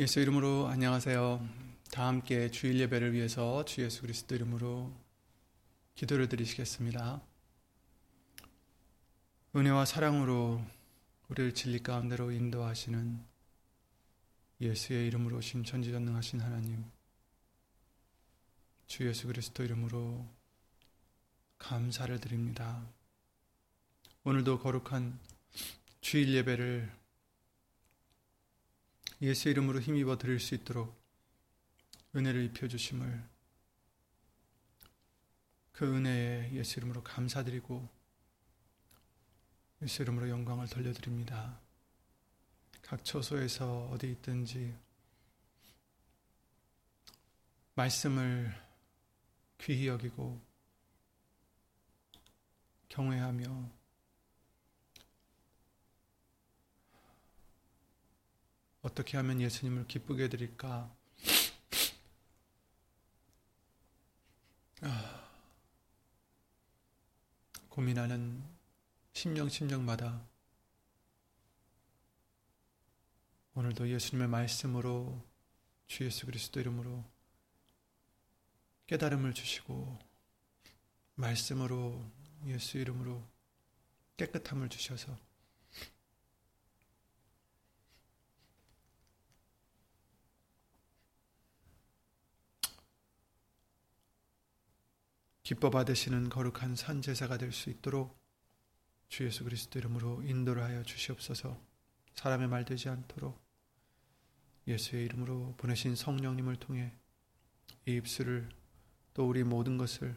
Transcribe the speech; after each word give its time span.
예수 0.00 0.18
이름으로 0.18 0.66
안녕하세요. 0.66 1.46
다 1.90 2.06
함께 2.06 2.50
주일 2.50 2.80
예배를 2.80 3.12
위해서 3.12 3.66
주 3.66 3.82
예수 3.82 4.00
그리스도 4.00 4.34
이름으로 4.34 4.90
기도를 5.94 6.26
드리시겠습니다. 6.26 7.20
은혜와 9.54 9.84
사랑으로 9.84 10.64
우리를 11.28 11.52
진리 11.52 11.82
가운데로 11.82 12.32
인도하시는 12.32 13.22
예수의 14.62 15.06
이름으로 15.08 15.36
오신 15.36 15.64
전지전능하신 15.64 16.40
하나님, 16.40 16.82
주 18.86 19.06
예수 19.06 19.26
그리스도 19.26 19.62
이름으로 19.64 20.26
감사를 21.58 22.18
드립니다. 22.20 22.82
오늘도 24.24 24.60
거룩한 24.60 25.20
주일 26.00 26.32
예배를 26.36 26.99
예수 29.22 29.48
이름으로 29.50 29.80
힘입어 29.80 30.16
드릴 30.16 30.40
수 30.40 30.54
있도록 30.54 30.98
은혜를 32.16 32.44
입혀 32.44 32.68
주심을 32.68 33.22
그 35.72 35.96
은혜에 35.96 36.52
예수 36.52 36.78
이름으로 36.78 37.02
감사드리고 37.02 37.88
예수 39.82 40.02
이름으로 40.02 40.28
영광을 40.28 40.68
돌려드립니다. 40.68 41.58
각 42.82 43.04
처소에서 43.04 43.88
어디 43.92 44.10
있든지 44.10 44.74
말씀을 47.74 48.54
귀히 49.60 49.86
여기고 49.86 50.40
경외하며 52.88 53.79
어떻게 58.82 59.16
하면 59.18 59.40
예수님을 59.40 59.86
기쁘게 59.86 60.24
해드릴까? 60.24 60.94
아, 64.82 65.28
고민하는 67.68 68.42
심령 69.12 69.48
심령마다 69.50 70.26
오늘도 73.54 73.90
예수님의 73.90 74.28
말씀으로 74.28 75.22
주 75.86 76.04
예수 76.04 76.24
그리스도 76.24 76.60
이름으로 76.60 77.04
깨달음을 78.86 79.34
주시고 79.34 79.98
말씀으로 81.16 82.02
예수 82.46 82.78
이름으로 82.78 83.22
깨끗함을 84.16 84.70
주셔서 84.70 85.18
기뻐 95.50 95.68
받으시는 95.68 96.28
거룩한 96.28 96.76
산 96.76 97.02
제사가 97.02 97.36
될 97.36 97.50
수 97.50 97.70
있도록 97.70 98.16
주 99.08 99.24
예수 99.24 99.42
그리스도 99.42 99.80
이름으로 99.80 100.22
인도를 100.22 100.62
하여 100.62 100.84
주시옵소서. 100.84 101.60
사람의 102.14 102.46
말 102.46 102.64
되지 102.64 102.88
않도록 102.88 103.36
예수의 104.68 105.06
이름으로 105.06 105.56
보내신 105.56 105.96
성령님을 105.96 106.54
통해 106.54 106.92
이 107.84 107.96
입술을 107.96 108.48
또 109.12 109.28
우리 109.28 109.42
모든 109.42 109.76
것을 109.76 110.16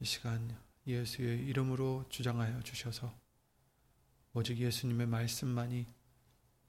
이 0.00 0.04
시간 0.04 0.60
예수의 0.84 1.46
이름으로 1.46 2.06
주장하여 2.08 2.60
주셔서 2.62 3.16
오직 4.32 4.58
예수님의 4.58 5.06
말씀만이 5.06 5.86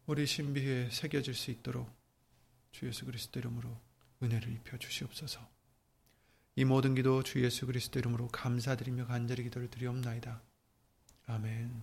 우리 0.06 0.28
신비에 0.28 0.92
새겨질 0.92 1.34
수 1.34 1.50
있도록 1.50 1.90
주 2.72 2.86
예수 2.86 3.06
그리스도 3.06 3.40
이름으로 3.40 3.76
은혜를 4.22 4.54
입혀 4.54 4.78
주시옵소서. 4.78 5.53
이 6.56 6.66
모든 6.66 6.94
기도 6.94 7.24
주 7.24 7.44
예수 7.44 7.66
그리스도 7.66 7.97
이름으로 7.97 8.28
감사드리며 8.28 9.08
간절히 9.08 9.44
기도를 9.44 9.72
드리옵나이다. 9.72 10.40
아멘. 11.25 11.81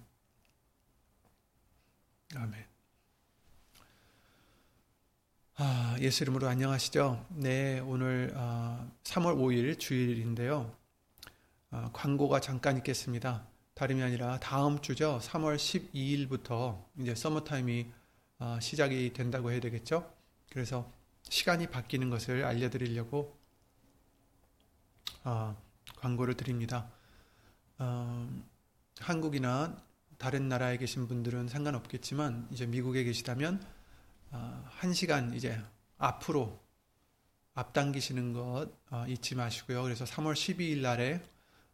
아멘. 2.37 2.67
아, 5.57 5.97
예수 5.99 6.23
이름으로 6.23 6.47
안녕하시죠? 6.47 7.27
네, 7.31 7.81
오늘 7.81 8.33
아, 8.37 8.89
3월 9.03 9.37
5일 9.37 9.81
주일인데요. 9.81 10.73
아, 11.73 11.91
광고가 11.93 12.41
잠깐 12.41 12.77
있겠습니다. 12.77 13.45
다름이 13.75 14.05
아니라 14.05 14.39
다음 14.39 14.81
주죠. 14.81 15.19
3월 15.21 15.57
12일부터 15.57 16.85
이제 17.01 17.17
서머타임이 17.17 17.91
아, 18.39 18.61
시작이 18.61 19.13
된다고 19.15 19.51
해야 19.51 19.59
되겠죠? 19.61 20.15
그래서 20.49 20.93
시간이 21.29 21.67
바뀌는 21.67 22.09
것을 22.09 22.45
알려드리려고 22.45 23.40
어, 25.25 25.57
광고를 25.97 26.35
드립니다. 26.35 26.91
어, 27.79 28.29
한국이나 28.99 29.77
다른 30.19 30.49
나라에 30.49 30.77
계신 30.77 31.09
분들은 31.09 31.49
상관없겠지만 31.49 32.49
이제 32.51 32.67
미국에 32.67 33.05
계시다면 33.05 33.65
어, 34.31 34.65
한 34.67 34.93
시간 34.93 35.35
이제 35.35 35.61
앞으로 35.99 36.61
앞당기시는 37.55 38.33
것 38.33 38.69
어, 38.91 39.05
잊지 39.09 39.35
마시고요. 39.35 39.83
그래서 39.83 40.05
3월 40.05 40.35
12일 40.35 40.81
날에 40.81 41.23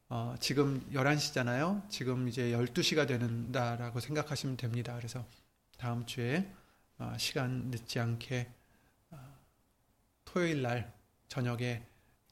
어, 0.08 0.34
지금 0.40 0.80
11시잖아요. 0.92 1.88
지금 1.88 2.28
이제 2.28 2.52
12시가 2.52 3.06
되는다라고 3.06 4.00
생각하시면 4.00 4.56
됩니다. 4.56 4.94
그래서 4.96 5.24
다음 5.78 6.06
주에 6.06 6.50
어, 6.98 7.14
시간 7.18 7.70
늦지 7.70 7.98
않게 8.00 8.48
어, 9.10 9.18
토요일 10.24 10.62
날 10.62 10.92
저녁에 11.28 11.84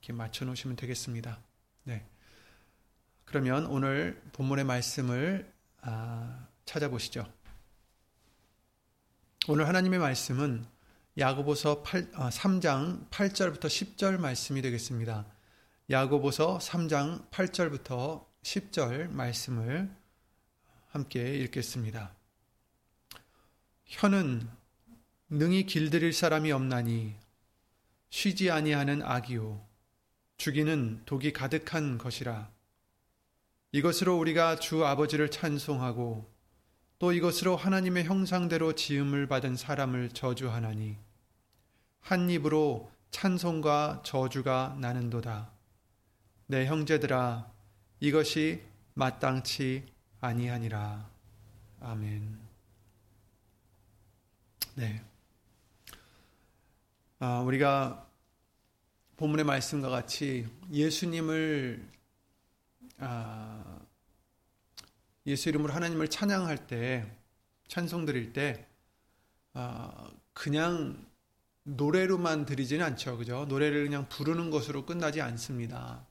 이렇게 0.05 0.13
맞춰 0.13 0.45
놓으시면 0.45 0.77
되겠습니다. 0.77 1.39
네. 1.85 2.07
그러면 3.25 3.65
오늘 3.65 4.21
본문의 4.35 4.63
말씀을 4.67 5.51
아, 5.81 6.47
찾아보시죠. 6.67 7.27
오늘 9.49 9.67
하나님의 9.67 9.99
말씀은 9.99 10.67
야고보서 11.17 11.83
8, 11.83 12.11
3장 12.11 13.09
8절부터 13.09 13.61
10절 13.61 14.19
말씀이 14.19 14.61
되겠습니다. 14.61 15.25
야고보서 15.89 16.59
3장 16.59 17.31
8절부터 17.31 18.27
10절 18.43 19.09
말씀을 19.11 19.91
함께 20.89 21.39
읽겠습니다. 21.39 22.15
혀는 23.87 24.47
능히 25.31 25.65
길들일 25.65 26.13
사람이 26.13 26.53
없나니 26.53 27.17
쉬지 28.11 28.51
아니하는 28.51 29.03
악이요 29.03 29.74
죽이는 30.45 31.01
독이 31.07 31.33
가득한 31.33 31.97
것이라. 31.97 32.51
이것으로 33.73 34.19
우리가 34.19 34.57
주 34.57 34.85
아버지를 34.85 35.31
찬송하고 35.31 36.31
또 36.99 37.13
이것으로 37.15 37.57
하나님의 37.57 38.05
형상대로 38.05 38.75
지음을 38.75 39.27
받은 39.27 39.57
사람을 39.57 40.11
저주하나니 40.11 40.99
한 42.03 42.29
입으로 42.29 42.93
찬송과 43.11 44.03
저주가 44.05 44.77
나는도다. 44.79 45.51
내 46.49 46.67
형제들아 46.67 47.51
이것이 48.01 48.61
마땅치 48.93 49.87
아니하니라. 50.21 51.09
아멘. 51.81 52.39
네. 54.75 55.03
아, 57.19 57.41
우리가 57.41 58.04
본문의 59.17 59.45
말씀과 59.45 59.89
같이 59.91 60.47
예수님을 60.73 61.89
아, 62.99 63.81
예수 65.27 65.49
이름으로 65.49 65.73
하나님을 65.73 66.09
찬양할 66.09 66.67
때 66.67 67.07
찬송 67.69 68.07
드릴 68.07 68.33
때 68.33 68.67
아, 69.53 70.11
그냥 70.33 71.07
노래로만 71.63 72.45
드리지는 72.45 72.85
않죠, 72.85 73.17
그죠? 73.17 73.47
노래를 73.49 73.85
그냥 73.85 74.09
부르는 74.09 74.51
것으로 74.51 74.85
끝나지 74.85 75.21
않습니다. 75.23 76.05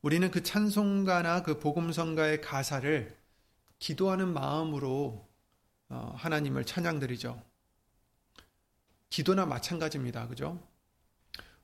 우리는 0.00 0.30
그 0.30 0.42
찬송가나 0.42 1.42
그 1.42 1.58
복음성가의 1.58 2.40
가사를 2.40 3.16
기도하는 3.78 4.32
마음으로 4.32 5.26
어, 5.88 6.14
하나님을 6.16 6.64
찬양드리죠. 6.64 7.40
기도나 9.10 9.46
마찬가지입니다. 9.46 10.28
그죠? 10.28 10.60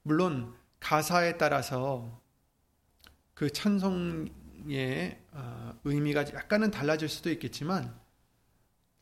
물론 0.02 0.54
가사에 0.80 1.38
따라서 1.38 2.20
그 3.34 3.50
찬송의 3.50 5.20
어, 5.32 5.80
의미가 5.84 6.32
약간은 6.34 6.70
달라질 6.70 7.08
수도 7.08 7.30
있겠지만 7.30 7.98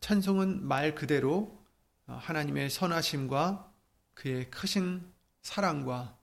찬송은 0.00 0.66
말 0.66 0.94
그대로 0.94 1.58
어, 2.06 2.18
하나님의 2.20 2.70
선하심과 2.70 3.72
그의 4.14 4.50
크신 4.50 5.10
사랑과 5.42 6.16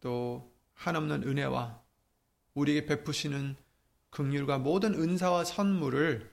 또 0.00 0.52
한없는 0.74 1.22
은혜와 1.24 1.80
우리에게 2.54 2.86
베푸시는 2.86 3.56
긍휼과 4.10 4.58
모든 4.58 4.94
은사와 4.94 5.44
선물을 5.44 6.32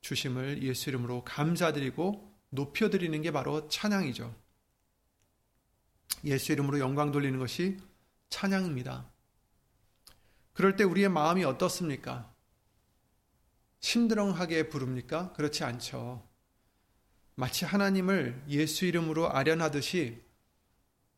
주심을 0.00 0.62
예수 0.62 0.90
이름으로 0.90 1.24
감사드리고 1.24 2.31
높여드리는 2.52 3.20
게 3.22 3.30
바로 3.30 3.66
찬양이죠. 3.68 4.34
예수 6.24 6.52
이름으로 6.52 6.78
영광 6.78 7.10
돌리는 7.10 7.38
것이 7.38 7.78
찬양입니다. 8.28 9.10
그럴 10.52 10.76
때 10.76 10.84
우리의 10.84 11.08
마음이 11.08 11.44
어떻습니까? 11.44 12.32
심드렁하게 13.80 14.68
부릅니까? 14.68 15.32
그렇지 15.32 15.64
않죠. 15.64 16.28
마치 17.34 17.64
하나님을 17.64 18.44
예수 18.48 18.84
이름으로 18.84 19.34
아련하듯이 19.34 20.22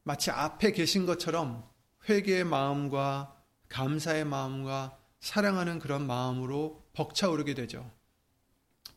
마치 0.05 0.31
앞에 0.31 0.71
계신 0.71 1.05
것처럼 1.05 1.69
회개의 2.09 2.45
마음과 2.45 3.37
감사의 3.69 4.25
마음과 4.25 4.99
사랑하는 5.19 5.81
그런 5.81 6.07
마음으로 6.07 6.87
벅차오르게 6.93 7.55
되죠. 7.55 7.91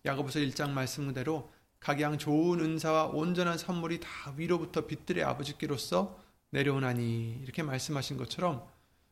야고보서 0.06 0.40
1장 0.40 0.70
말씀 0.70 1.08
그대로 1.08 1.52
각양 1.88 2.18
좋은 2.18 2.60
은사와 2.60 3.06
온전한 3.06 3.58
선물이 3.58 4.02
다 4.02 4.34
위로부터 4.36 4.88
빛들의 4.88 5.24
아버지께로서 5.24 6.22
내려오나니 6.50 7.40
이렇게 7.42 7.64
말씀하신 7.64 8.18
것처럼 8.18 8.68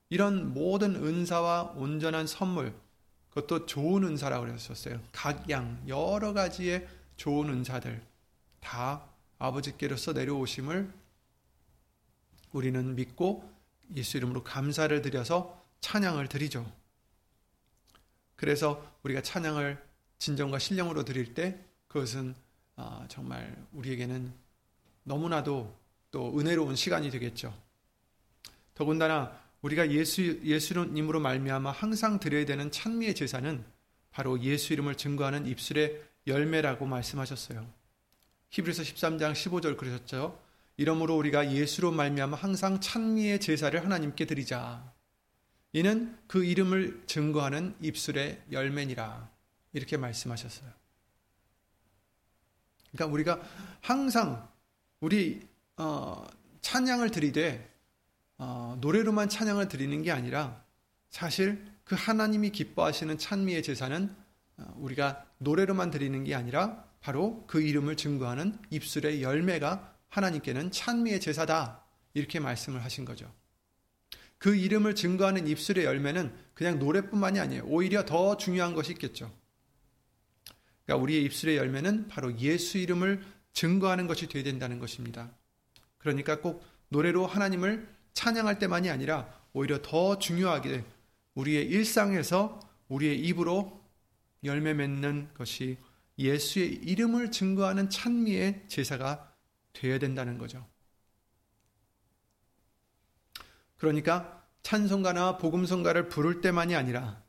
이런 0.09 0.53
모든 0.53 0.93
은사와 0.93 1.75
온전한 1.77 2.27
선물 2.27 2.75
그것도 3.29 3.65
좋은 3.65 4.03
은사라고 4.03 4.45
그랬었어요. 4.45 4.99
각양 5.13 5.83
여러 5.87 6.33
가지의 6.33 6.85
좋은 7.15 7.47
은사들 7.47 8.05
다 8.59 9.07
아버지께로서 9.39 10.11
내려오심을 10.11 10.93
우리는 12.51 12.95
믿고 12.95 13.49
예수 13.95 14.17
이름으로 14.17 14.43
감사를 14.43 15.01
드려서 15.01 15.63
찬양을 15.79 16.27
드리죠. 16.27 16.69
그래서 18.35 18.85
우리가 19.03 19.21
찬양을 19.21 19.81
진정과 20.17 20.59
신령으로 20.59 21.05
드릴 21.05 21.33
때 21.33 21.57
그것은 21.87 22.35
아, 22.35 22.44
정말 23.07 23.55
우리에게는 23.73 24.33
너무나도 25.03 25.75
또 26.11 26.39
은혜로운 26.39 26.75
시간이 26.75 27.09
되겠죠. 27.11 27.53
더군다나 28.73 29.39
우리가 29.61 29.91
예수 29.91 30.39
예수님으로 30.43 31.19
말미암아 31.19 31.71
항상 31.71 32.19
드려야 32.19 32.45
되는 32.45 32.71
찬미의 32.71 33.15
제사는 33.15 33.63
바로 34.11 34.39
예수 34.41 34.73
이름을 34.73 34.95
증거하는 34.95 35.45
입술의 35.47 36.01
열매라고 36.27 36.85
말씀하셨어요. 36.85 37.65
히브리서 38.51 38.83
13장 38.83 39.33
15절 39.33 39.77
그러셨죠. 39.77 40.39
이러므로 40.77 41.17
우리가 41.17 41.51
예수로 41.51 41.91
말미암아 41.91 42.37
항상 42.37 42.79
찬미의 42.79 43.39
제사를 43.39 43.81
하나님께 43.83 44.25
드리자. 44.25 44.93
이는 45.73 46.17
그 46.27 46.43
이름을 46.43 47.03
증거하는 47.07 47.75
입술의 47.81 48.43
열매니라. 48.51 49.29
이렇게 49.73 49.97
말씀하셨어요. 49.97 50.69
그러니까 52.95 53.05
우리가 53.07 53.41
항상 53.81 54.47
우리 54.99 55.47
어, 55.77 56.25
찬양을 56.61 57.11
드리되 57.11 57.69
어, 58.37 58.77
노래로만 58.81 59.29
찬양을 59.29 59.67
드리는 59.67 60.01
게 60.01 60.11
아니라 60.11 60.63
사실 61.09 61.65
그 61.83 61.95
하나님이 61.97 62.49
기뻐하시는 62.49 63.17
찬미의 63.17 63.63
제사는 63.63 64.15
어, 64.57 64.75
우리가 64.77 65.25
노래로만 65.37 65.91
드리는 65.91 66.23
게 66.23 66.33
아니라 66.33 66.85
바로 67.01 67.43
그 67.45 67.61
이름을 67.61 67.97
증거하는 67.97 68.57
입술의 68.71 69.21
열매가 69.21 69.93
하나님께는 70.09 70.71
찬미의 70.71 71.19
제사다. 71.19 71.83
이렇게 72.13 72.39
말씀을 72.39 72.83
하신 72.83 73.03
거죠. 73.03 73.31
그 74.37 74.55
이름을 74.55 74.95
증거하는 74.95 75.47
입술의 75.47 75.85
열매는 75.85 76.33
그냥 76.53 76.79
노래뿐만이 76.79 77.39
아니에요. 77.39 77.63
오히려 77.65 78.05
더 78.05 78.37
중요한 78.37 78.73
것이 78.73 78.93
있겠죠. 78.93 79.31
그러니까 80.85 81.03
우리의 81.03 81.23
입술의 81.23 81.57
열매는 81.57 82.07
바로 82.07 82.37
예수 82.39 82.77
이름을 82.77 83.23
증거하는 83.53 84.07
것이 84.07 84.27
되어야 84.27 84.43
된다는 84.43 84.79
것입니다. 84.79 85.31
그러니까 85.97 86.39
꼭 86.39 86.63
노래로 86.89 87.25
하나님을 87.25 87.87
찬양할 88.13 88.59
때만이 88.59 88.89
아니라 88.89 89.27
오히려 89.53 89.81
더 89.81 90.19
중요하게 90.19 90.83
우리의 91.33 91.65
일상에서 91.65 92.59
우리의 92.87 93.19
입으로 93.19 93.81
열매 94.43 94.73
맺는 94.73 95.29
것이 95.33 95.77
예수의 96.17 96.75
이름을 96.75 97.31
증거하는 97.31 97.89
찬미의 97.89 98.65
제사가 98.67 99.33
되어야 99.73 99.99
된다는 99.99 100.37
거죠. 100.37 100.65
그러니까 103.77 104.43
찬송가나 104.63 105.37
복음성가를 105.37 106.09
부를 106.09 106.41
때만이 106.41 106.75
아니라 106.75 107.21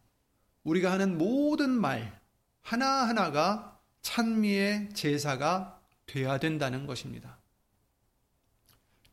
우리가 0.63 0.93
하는 0.93 1.19
모든 1.19 1.71
말, 1.71 2.16
하나하나가 2.67 3.81
찬미의 4.03 4.93
제사가 4.93 5.81
되어야 6.07 6.39
된다는 6.39 6.85
것입니다. 6.85 7.39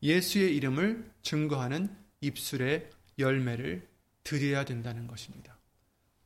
예수의 0.01 0.55
이름을 0.55 1.11
증거하는 1.21 1.95
입술의 2.21 2.89
열매를 3.19 3.87
드려야 4.23 4.65
된다는 4.65 5.05
것입니다. 5.05 5.55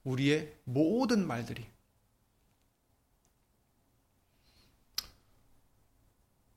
우리의 0.05 0.55
모든 0.63 1.27
말들이 1.27 1.65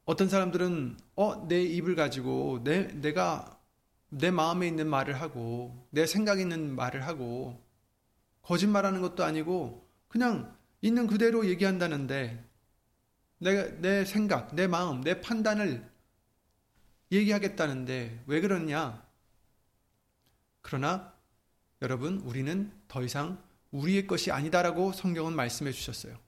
어떤 0.05 0.29
사람들은 0.29 0.99
어 1.17 1.49
내 1.49 1.65
입을 1.65 1.97
가지고 1.97 2.63
내 2.63 2.87
내가 2.93 3.61
내 4.09 4.31
마음에 4.31 4.69
있는 4.69 4.89
말을 4.89 5.21
하고 5.21 5.85
내 5.91 6.07
생각에 6.07 6.43
있는 6.43 6.77
말을 6.77 7.05
하고 7.09 7.61
거짓말하는 8.43 9.01
것도 9.03 9.25
아니고 9.25 9.85
그냥 10.07 10.60
있는 10.83 11.07
그대로 11.07 11.47
얘기한다는데 11.47 12.45
내가 13.39 13.81
내 13.81 14.05
생각, 14.05 14.55
내 14.55 14.67
마음, 14.67 15.03
내 15.03 15.21
판단을 15.21 15.89
얘기하겠다는데 17.13 18.25
왜 18.27 18.41
그러냐? 18.41 19.05
그러나 20.63 21.15
여러분 21.83 22.19
우리는 22.21 22.73
더 22.89 23.03
이상 23.03 23.43
우리의 23.71 24.07
것이 24.07 24.31
아니다라고 24.31 24.93
성경은 24.93 25.35
말씀해 25.35 25.73
주셨어요. 25.73 26.19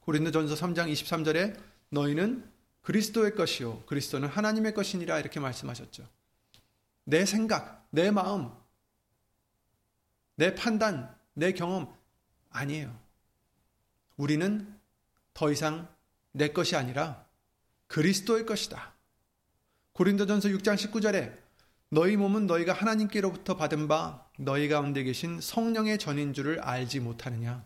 고린도전서 0.00 0.54
3장 0.54 0.90
23절에 0.92 1.58
너희는 1.90 2.50
그리스도의 2.82 3.34
것이요 3.34 3.84
그리스도는 3.84 4.28
하나님의 4.28 4.74
것이니라 4.74 5.18
이렇게 5.18 5.40
말씀하셨죠. 5.40 6.08
내 7.04 7.24
생각, 7.24 7.86
내 7.90 8.10
마음, 8.10 8.50
내 10.36 10.54
판단, 10.54 11.14
내 11.34 11.52
경험 11.52 11.94
아니에요. 12.58 12.98
우리는 14.16 14.78
더 15.32 15.50
이상 15.50 15.88
내 16.32 16.48
것이 16.48 16.76
아니라 16.76 17.24
그리스도의 17.86 18.46
것이다. 18.46 18.94
고린도전서 19.92 20.50
6장 20.50 20.74
19절에 20.74 21.36
너희 21.90 22.16
몸은 22.16 22.46
너희가 22.46 22.72
하나님께로부터 22.72 23.56
받은 23.56 23.88
바 23.88 24.26
너희 24.38 24.68
가운데 24.68 25.02
계신 25.02 25.40
성령의 25.40 25.98
전인 25.98 26.32
줄을 26.34 26.60
알지 26.60 27.00
못하느냐. 27.00 27.64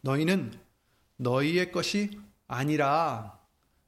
너희는 0.00 0.58
너희의 1.16 1.72
것이 1.72 2.18
아니라 2.46 3.38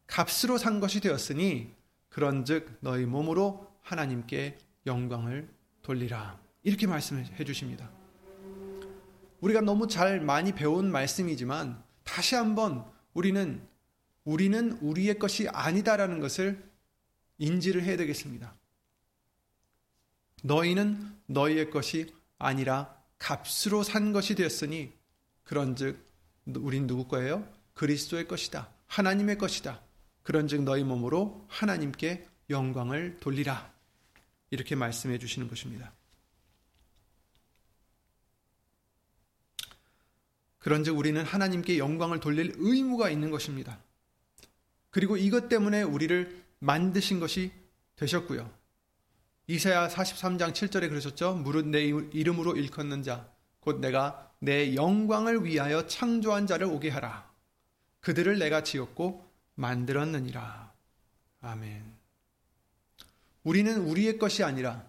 값으로 0.06 0.59
산 0.59 0.80
것이 0.80 1.00
되었으니 1.00 1.75
그런즉 2.09 2.78
너희 2.80 3.06
몸으로 3.06 3.70
하나님께 3.82 4.59
영광을 4.87 5.49
돌리라. 5.82 6.38
이렇게 6.62 6.87
말씀해 6.87 7.44
주십니다. 7.44 8.00
우리가 9.40 9.61
너무 9.61 9.88
잘 9.88 10.20
많이 10.20 10.52
배운 10.52 10.90
말씀이지만 10.90 11.82
다시 12.04 12.35
한번 12.35 12.85
우리는 13.14 13.66
우리는 14.25 14.73
우리의 14.80 15.18
것이 15.18 15.49
아니다라는 15.49 16.20
것을 16.20 16.62
인지를 17.38 17.82
해야 17.82 17.97
되겠습니다. 17.97 18.54
너희는 20.42 21.16
너희의 21.26 21.70
것이 21.70 22.14
아니라 22.38 22.97
값으로 23.18 23.82
산 23.82 24.12
것이 24.12 24.35
되었으니 24.35 24.92
그런즉 25.44 25.99
우린 26.56 26.87
누구 26.87 27.06
거예요? 27.09 27.47
그리스도의 27.75 28.28
것이다. 28.28 28.68
하나님의 28.87 29.38
것이다. 29.38 29.80
그런즉 30.23 30.62
너희 30.62 30.85
몸으로 30.85 31.44
하나님께 31.49 32.26
영광을 32.50 33.18
돌리라. 33.20 33.73
이렇게 34.50 34.75
말씀해 34.75 35.18
주시는 35.18 35.49
것입니다. 35.49 35.92
그런즉 40.60 40.96
우리는 40.96 41.22
하나님께 41.22 41.78
영광을 41.78 42.20
돌릴 42.20 42.54
의무가 42.56 43.10
있는 43.10 43.30
것입니다. 43.30 43.78
그리고 44.90 45.16
이것 45.16 45.48
때문에 45.48 45.82
우리를 45.82 46.42
만드신 46.58 47.20
것이 47.20 47.50
되셨고요. 47.96 48.50
이사야 49.46 49.88
43장 49.88 50.52
7절에 50.52 50.88
그러셨죠. 50.88 51.34
무릇 51.34 51.66
내 51.66 51.82
이름으로 51.82 52.56
일컫는 52.56 53.02
자, 53.02 53.28
곧 53.60 53.80
내가 53.80 54.30
내 54.38 54.74
영광을 54.74 55.44
위하여 55.44 55.86
창조한 55.86 56.46
자를 56.46 56.66
오게 56.66 56.88
하라. 56.90 57.30
그들을 58.00 58.38
내가 58.38 58.62
지었고 58.62 59.28
만들었느니라. 59.56 60.72
아멘. 61.42 61.84
우리는 63.42 63.76
우리의 63.86 64.18
것이 64.18 64.44
아니라 64.44 64.88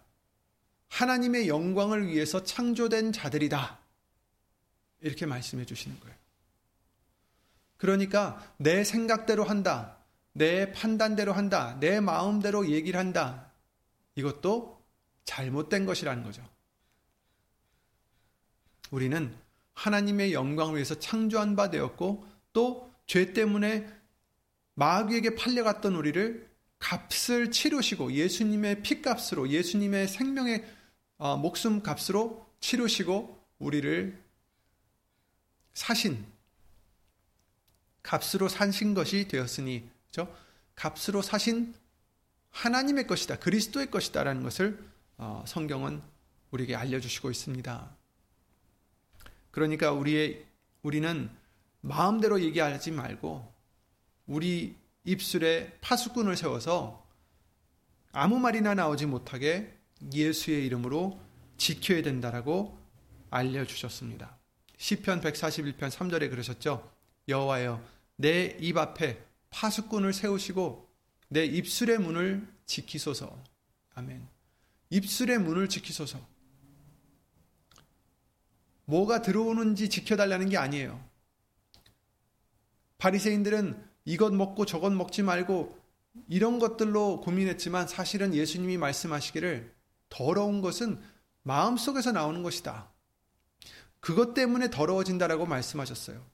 하나님의 0.90 1.48
영광을 1.48 2.08
위해서 2.08 2.44
창조된 2.44 3.14
자들이다. 3.14 3.81
이렇게 5.02 5.26
말씀해 5.26 5.66
주시는 5.66 6.00
거예요. 6.00 6.16
그러니까 7.78 8.54
내 8.58 8.84
생각대로 8.84 9.44
한다. 9.44 9.98
내 10.34 10.72
판단대로 10.72 11.34
한다. 11.34 11.78
내 11.80 12.00
마음대로 12.00 12.70
얘기를 12.70 13.00
한다. 13.00 13.52
이것도 14.16 14.82
잘못된 15.26 15.86
것이라는 15.86 16.24
거죠. 16.24 16.48
우리는 18.92 19.36
하나님의 19.74 20.34
영광을 20.34 20.76
위해서 20.76 20.98
창조한 21.00 21.56
바 21.56 21.70
되었고 21.70 22.26
또 22.54 22.92
죄 23.12 23.34
때문에 23.34 23.90
마귀에게 24.76 25.36
팔려갔던 25.36 25.96
우리를 25.96 26.50
값을 26.80 27.52
치르시고 27.52 28.14
예수님의 28.14 28.84
피값으로 28.84 29.50
예수님의 29.50 30.08
생명의 30.08 30.66
어, 31.18 31.36
목숨 31.36 31.84
값으로 31.84 32.48
치르시고 32.62 33.38
우리를 33.60 34.21
사신 35.74 36.26
값으로 38.04 38.48
사신 38.48 38.94
것이 38.94 39.28
되었으니 39.28 39.90
그죠? 40.08 40.34
값으로 40.76 41.22
사신 41.22 41.74
하나님의 42.52 43.08
것이다 43.08 43.40
그리스도의 43.40 43.92
것이다라는 43.92 44.44
것을 44.44 44.84
어, 45.18 45.44
성경은 45.48 46.02
우리에게 46.52 46.76
알려주시고 46.76 47.32
있습니다. 47.32 47.96
그러니까 49.52 49.92
우리의 49.92 50.46
우리는 50.82 51.30
마음대로 51.82 52.42
얘기하지 52.42 52.92
말고 52.92 53.54
우리 54.28 54.76
입술에 55.04 55.78
파수꾼을 55.82 56.36
세워서 56.36 57.06
아무 58.12 58.40
말이나 58.40 58.74
나오지 58.74 59.06
못하게 59.06 59.78
예수의 60.14 60.66
이름으로 60.66 61.20
지켜야 61.58 62.02
된다라고 62.02 62.78
알려주셨습니다. 63.30 64.41
시편 64.82 65.22
141편 65.22 65.92
3절에 65.92 66.32
그러셨죠. 66.32 66.92
여호와여 67.28 67.86
내 68.16 68.58
입 68.60 68.78
앞에 68.78 69.24
파수꾼을 69.52 70.12
세우시고 70.12 70.90
내 71.30 71.46
입술의 71.46 72.00
문을 72.00 72.48
지키소서. 72.66 73.38
아멘. 73.94 74.28
입술의 74.90 75.38
문을 75.38 75.70
지키소서. 75.70 76.20
뭐가 78.86 79.22
들어오는지 79.22 79.88
지켜달라는 79.88 80.50
게 80.50 80.58
아니에요. 80.58 81.00
바리새인들은 82.98 83.88
이것 84.06 84.34
먹고 84.34 84.66
저것 84.66 84.92
먹지 84.92 85.22
말고 85.22 85.80
이런 86.28 86.58
것들로 86.58 87.22
고민했지만 87.22 87.88
사실은 87.88 88.34
예수님이 88.34 88.78
말씀하시기를 88.78 89.72
더러운 90.10 90.62
것은 90.62 91.00
마음속에서 91.44 92.12
나오는 92.12 92.42
것이다. 92.42 92.92
그것 94.02 94.34
때문에 94.34 94.70
더러워진다라고 94.70 95.46
말씀하셨어요. 95.46 96.26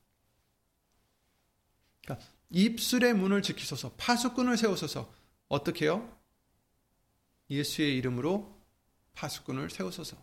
그러니까 2.04 2.26
입술의 2.50 3.14
문을 3.14 3.42
지키소서, 3.42 3.94
파수꾼을 3.98 4.58
세우소서. 4.58 5.14
어떻게 5.50 5.86
요 5.86 6.18
예수의 7.50 7.96
이름으로 7.98 8.58
파수꾼을 9.14 9.70
세우소서. 9.70 10.18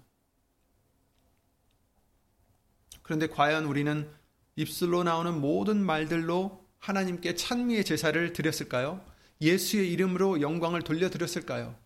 그런데 3.03 3.29
과연 3.29 3.67
우리는 3.67 4.11
입술로 4.57 5.03
나오는 5.03 5.39
모든 5.41 5.85
말들로 5.85 6.65
하나님께 6.79 7.35
찬미의 7.35 7.85
제사를 7.85 8.33
드렸을까요? 8.33 9.05
예수의 9.41 9.91
이름으로 9.93 10.41
영광을 10.41 10.83
돌려드렸을까요? 10.83 11.77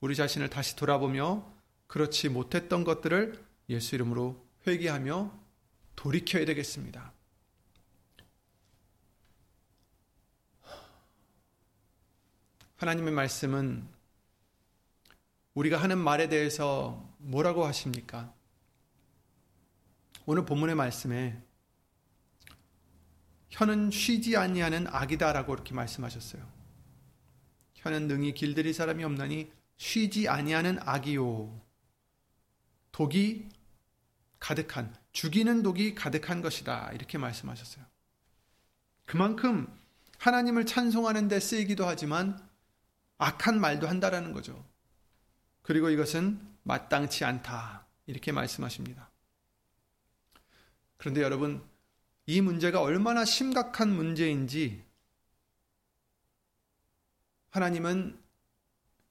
우리 0.00 0.16
자신을 0.16 0.48
다시 0.48 0.74
돌아보며 0.74 1.52
그렇지 1.86 2.28
못했던 2.28 2.82
것들을 2.84 3.47
예수 3.68 3.94
이름으로 3.94 4.44
회개하며 4.66 5.32
돌이켜야 5.96 6.44
되겠습니다. 6.44 7.12
하나님의 12.76 13.12
말씀은 13.12 13.88
우리가 15.54 15.76
하는 15.76 15.98
말에 15.98 16.28
대해서 16.28 17.12
뭐라고 17.18 17.66
하십니까? 17.66 18.32
오늘 20.26 20.44
본문의 20.44 20.76
말씀에 20.76 21.42
혀는 23.50 23.90
쉬지 23.90 24.36
아니하는 24.36 24.86
악이다라고 24.86 25.52
이렇게 25.54 25.74
말씀하셨어요. 25.74 26.46
혀는 27.74 28.06
능히 28.06 28.34
길들일 28.34 28.72
사람이 28.72 29.02
없나니 29.02 29.50
쉬지 29.76 30.28
아니하는 30.28 30.78
악이요. 30.80 31.60
독이 32.92 33.48
가득한 34.40 34.94
죽이는 35.12 35.62
독이 35.62 35.94
가득한 35.94 36.42
것이다. 36.42 36.92
이렇게 36.92 37.18
말씀하셨어요. 37.18 37.84
그만큼 39.04 39.66
하나님을 40.18 40.66
찬송하는 40.66 41.28
데 41.28 41.40
쓰이기도 41.40 41.86
하지만 41.86 42.38
악한 43.18 43.60
말도 43.60 43.88
한다라는 43.88 44.32
거죠. 44.32 44.64
그리고 45.62 45.90
이것은 45.90 46.40
마땅치 46.62 47.24
않다. 47.24 47.86
이렇게 48.06 48.32
말씀하십니다. 48.32 49.10
그런데 50.96 51.22
여러분, 51.22 51.62
이 52.26 52.40
문제가 52.40 52.80
얼마나 52.82 53.24
심각한 53.24 53.90
문제인지 53.90 54.84
하나님은 57.50 58.18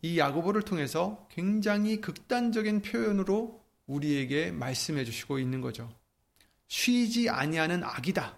이 0.04 0.20
야고보를 0.20 0.62
통해서 0.62 1.28
굉장히 1.32 2.00
극단적인 2.00 2.82
표현으로 2.82 3.66
우리에게 3.88 4.52
말씀해 4.52 5.04
주시고 5.06 5.40
있는 5.40 5.62
거죠. 5.62 5.92
쉬지 6.68 7.30
아니하는 7.30 7.84
악이다. 7.84 8.38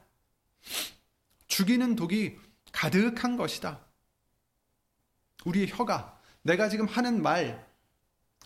죽이는 1.48 1.96
독이 1.96 2.38
가득한 2.72 3.38
것이다. 3.38 3.86
우리의 5.46 5.70
혀가 5.70 6.20
내가 6.44 6.70
지금 6.70 6.86
하는 6.86 7.22
말, 7.22 7.68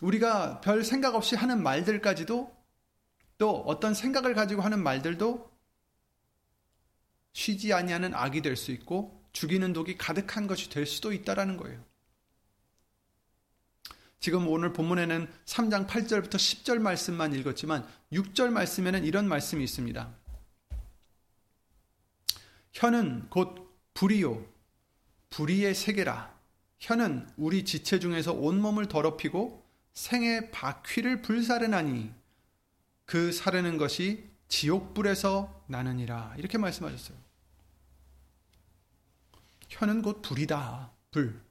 우리가 0.00 0.60
별 0.60 0.82
생각 0.84 1.14
없이 1.14 1.36
하는 1.36 1.62
말들까지도 1.62 2.54
또 3.38 3.50
어떤 3.66 3.94
생각을 3.94 4.34
가지고 4.34 4.62
하는 4.62 4.82
말들도 4.82 5.52
쉬지 7.32 7.72
아니하는 7.72 8.14
악이 8.14 8.42
될 8.42 8.56
수 8.56 8.70
있고 8.72 9.22
죽이는 9.32 9.72
독이 9.72 9.96
가득한 9.98 10.46
것이 10.46 10.70
될 10.70 10.86
수도 10.86 11.12
있다라는 11.12 11.56
거예요. 11.56 11.84
지금 14.20 14.48
오늘 14.48 14.72
본문에는 14.72 15.28
3장 15.44 15.86
8절부터 15.86 16.36
10절 16.36 16.78
말씀만 16.78 17.34
읽었지만 17.34 17.86
6절 18.12 18.50
말씀에는 18.50 19.04
이런 19.04 19.28
말씀이 19.28 19.62
있습니다. 19.62 20.14
혀는 22.72 23.28
곧 23.30 23.70
불이요 23.94 24.44
불의의 25.30 25.74
세계라. 25.74 26.34
혀는 26.78 27.28
우리 27.36 27.64
지체 27.64 27.98
중에서 27.98 28.32
온몸을 28.32 28.88
더럽히고 28.88 29.64
생의 29.94 30.50
바퀴를 30.50 31.22
불사르나니 31.22 32.12
그 33.04 33.32
사르는 33.32 33.78
것이 33.78 34.28
지옥불에서 34.48 35.64
나느니라. 35.66 36.34
이렇게 36.38 36.58
말씀하셨어요. 36.58 37.16
혀는 39.68 40.02
곧 40.02 40.22
불이다. 40.22 40.92
불. 41.10 41.43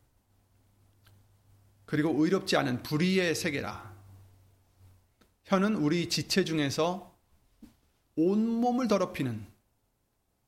그리고 1.94 2.10
의롭지 2.24 2.58
않은 2.58 2.82
불의의 2.82 3.36
세계라. 3.36 3.94
혀는 5.44 5.76
우리 5.76 6.10
지체 6.10 6.44
중에서 6.44 7.16
온몸을 8.16 8.88
더럽히는 8.88 9.46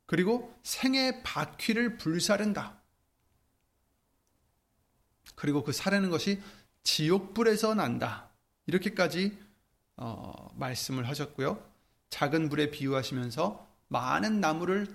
그리고 0.07 0.57
생의 0.63 1.21
바퀴를 1.21 1.97
불사른다. 1.97 2.81
그리고 5.35 5.63
그 5.63 5.71
사르는 5.71 6.09
것이 6.09 6.41
지옥불에서 6.81 7.75
난다. 7.75 8.31
이렇게까지 8.65 9.37
어, 9.97 10.51
말씀을 10.55 11.07
하셨고요. 11.07 11.63
작은 12.09 12.49
불에 12.49 12.71
비유하시면서 12.71 13.67
많은 13.89 14.39
나무를 14.41 14.87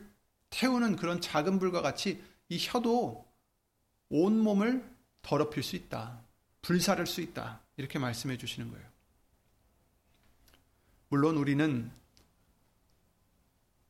태우는 0.51 0.97
그런 0.97 1.21
작은 1.21 1.61
불과 1.61 1.81
같이 1.81 2.21
이 2.49 2.59
혀도 2.61 3.25
온몸을 4.09 4.85
더럽힐 5.23 5.63
수 5.63 5.77
있다. 5.77 6.29
불사를 6.63 7.05
수 7.07 7.21
있다. 7.21 7.61
이렇게 7.77 7.99
말씀해 7.99 8.37
주시는 8.37 8.71
거예요. 8.71 8.87
물론 11.09 11.37
우리는 11.37 11.91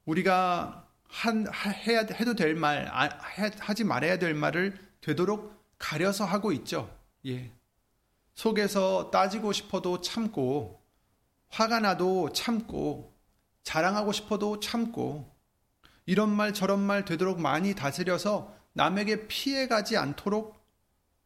우리가 0.04 0.88
한, 1.08 1.46
해야, 1.52 2.00
해도 2.00 2.34
될 2.34 2.54
말, 2.54 2.88
아, 2.90 3.08
하지 3.58 3.84
말아야 3.84 4.18
될 4.18 4.34
말을 4.34 4.78
되도록 5.00 5.60
가려서 5.78 6.24
하고 6.24 6.52
있죠. 6.52 6.96
예. 7.26 7.52
속에서 8.34 9.10
따지고 9.10 9.52
싶어도 9.52 10.00
참고, 10.00 10.80
화가 11.48 11.80
나도 11.80 12.32
참고, 12.32 13.14
자랑하고 13.64 14.12
싶어도 14.12 14.60
참고, 14.60 15.34
이런 16.06 16.30
말 16.30 16.54
저런 16.54 16.80
말 16.80 17.04
되도록 17.04 17.40
많이 17.40 17.74
다스려서 17.74 18.54
남에게 18.72 19.26
피해가지 19.26 19.96
않도록 19.96 20.59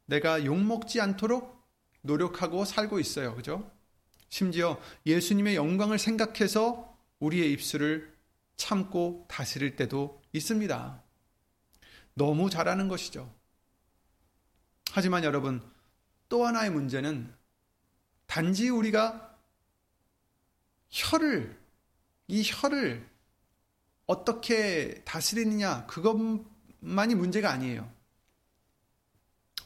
내가 0.07 0.45
욕먹지 0.45 1.01
않도록 1.01 1.63
노력하고 2.03 2.65
살고 2.65 3.01
있어요. 3.01 3.35
그죠? 3.35 3.71
심지어 4.29 4.81
예수님의 5.07 5.57
영광을 5.57 5.99
생각해서 5.99 6.97
우리의 7.21 7.53
입술을 7.53 8.13
참고 8.57 9.25
다스릴 9.29 9.77
때도 9.77 10.21
있습니다. 10.33 11.03
너무 12.15 12.51
잘하는 12.51 12.89
것이죠. 12.89 13.33
하지만 14.93 15.25
여러분, 15.25 15.63
또 16.29 16.47
하나의 16.47 16.71
문제는 16.71 17.33
단지 18.27 18.69
우리가 18.69 19.37
혀를, 20.91 21.59
이 22.29 22.43
혀를 22.45 23.09
어떻게 24.07 25.03
다스리느냐, 25.05 25.87
그것만이 25.87 27.15
문제가 27.15 27.51
아니에요. 27.51 27.91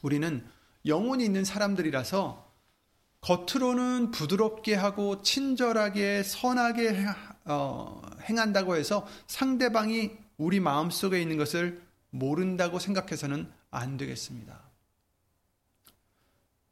우리는 0.02 0.46
영혼이 0.86 1.24
있는 1.24 1.44
사람들이라서 1.44 2.48
겉으로는 3.20 4.10
부드럽게 4.10 4.74
하고 4.74 5.22
친절하게 5.22 6.22
선하게 6.22 7.06
어, 7.44 8.00
행한다고 8.22 8.76
해서 8.76 9.06
상대방이 9.26 10.12
우리 10.36 10.60
마음속에 10.60 11.20
있는 11.20 11.36
것을 11.36 11.82
모른다고 12.10 12.78
생각해서는 12.78 13.50
안 13.70 13.96
되겠습니다. 13.96 14.62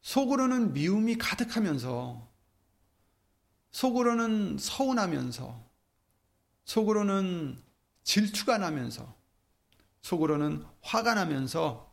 속으로는 0.03 0.73
미움이 0.73 1.19
가득하면서 1.19 2.29
속으로는 3.73 4.57
서운하면서 4.59 5.67
속으로는 6.65 7.61
질투가 8.05 8.59
나면서 8.59 9.15
속으로는 10.03 10.65
화가 10.81 11.15
나면서 11.15 11.93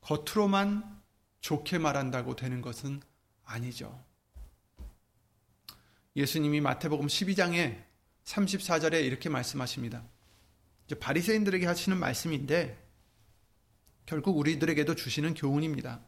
겉으로만 0.00 1.00
좋게 1.40 1.78
말한다고 1.78 2.36
되는 2.36 2.60
것은 2.60 3.00
아니죠. 3.44 4.02
예수님이 6.16 6.60
마태복음 6.60 7.06
12장에 7.06 7.82
34절에 8.24 9.04
이렇게 9.04 9.28
말씀하십니다. 9.28 10.02
바리새인들에게 10.98 11.66
하시는 11.66 11.96
말씀인데 11.98 12.76
결국 14.06 14.36
우리들에게도 14.38 14.94
주시는 14.96 15.34
교훈입니다. 15.34 16.00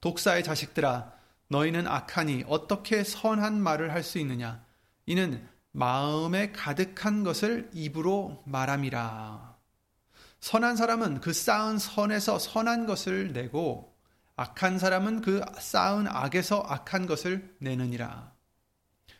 독사의 0.00 0.42
자식들아 0.42 1.12
너희는 1.48 1.86
악하니 1.86 2.44
어떻게 2.48 3.04
선한 3.04 3.60
말을 3.60 3.92
할 3.92 4.02
수 4.02 4.18
있느냐 4.18 4.64
이는 5.06 5.46
마음에 5.70 6.52
가득한 6.52 7.22
것을 7.22 7.70
입으로 7.72 8.42
말함이라. 8.46 9.51
선한 10.42 10.74
사람은 10.74 11.20
그 11.20 11.32
쌓은 11.32 11.78
선에서 11.78 12.40
선한 12.40 12.86
것을 12.86 13.32
내고 13.32 13.96
악한 14.34 14.80
사람은 14.80 15.20
그 15.20 15.40
쌓은 15.60 16.08
악에서 16.08 16.64
악한 16.66 17.06
것을 17.06 17.54
내느니라. 17.60 18.34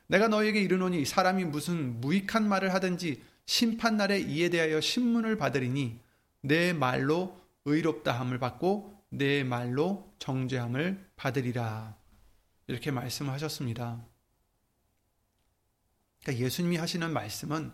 내가 0.09 0.27
너에게 0.27 0.61
이르노니 0.61 1.05
사람이 1.05 1.45
무슨 1.45 2.01
무익한 2.01 2.49
말을 2.49 2.75
하든지 2.75 3.23
심판 3.47 3.97
날에 3.97 4.19
이에 4.19 4.49
대하여 4.49 4.81
신문을 4.81 5.37
받으리니 5.37 6.01
내 6.41 6.73
말로 6.73 7.41
의롭다함을 7.67 8.41
받고 8.41 9.05
내 9.11 9.45
말로 9.45 10.13
정죄함을 10.19 11.13
받으리라. 11.15 11.97
이렇게 12.67 12.91
말씀하셨습니다. 12.91 14.05
그러니까 16.21 16.45
예수님이 16.45 16.79
하시는 16.79 17.13
말씀은 17.13 17.73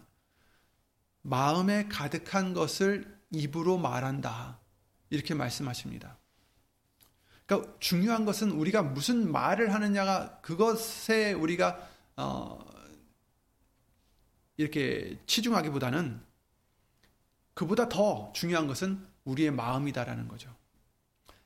마음에 1.23 1.89
가득한 1.89 2.53
것을 2.53 3.18
입으로 3.31 3.79
말한다. 3.79 4.59
이렇게 5.11 5.35
말씀하십니다. 5.35 6.19
그러니까 7.47 7.75
중요한 7.81 8.25
것은 8.25 8.51
우리가 8.51 8.83
무슨 8.83 9.33
말을 9.33 9.73
하느냐가 9.73 10.41
그것에 10.43 11.33
우리가 11.33 11.89
어 12.17 12.59
이렇게 14.57 15.19
치중하기보다는 15.27 16.21
그보다 17.55 17.89
더 17.89 18.33
중요한 18.35 18.67
것은 18.67 19.05
우리의 19.25 19.51
마음이다라는 19.51 20.29
거죠. 20.29 20.55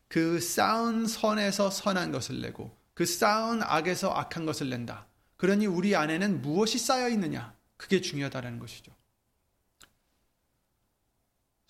그 0.08 0.40
쌓은 0.40 1.06
선에서 1.06 1.70
선한 1.70 2.10
것을 2.10 2.40
내고 2.40 2.76
그 2.94 3.06
쌓은 3.06 3.62
악에서 3.62 4.10
악한 4.10 4.44
것을 4.44 4.68
낸다. 4.70 5.06
그러니 5.36 5.66
우리 5.66 5.96
안에는 5.96 6.42
무엇이 6.42 6.78
쌓여 6.78 7.08
있느냐? 7.08 7.54
그게 7.76 8.00
중요하다는 8.00 8.58
것이죠. 8.58 8.92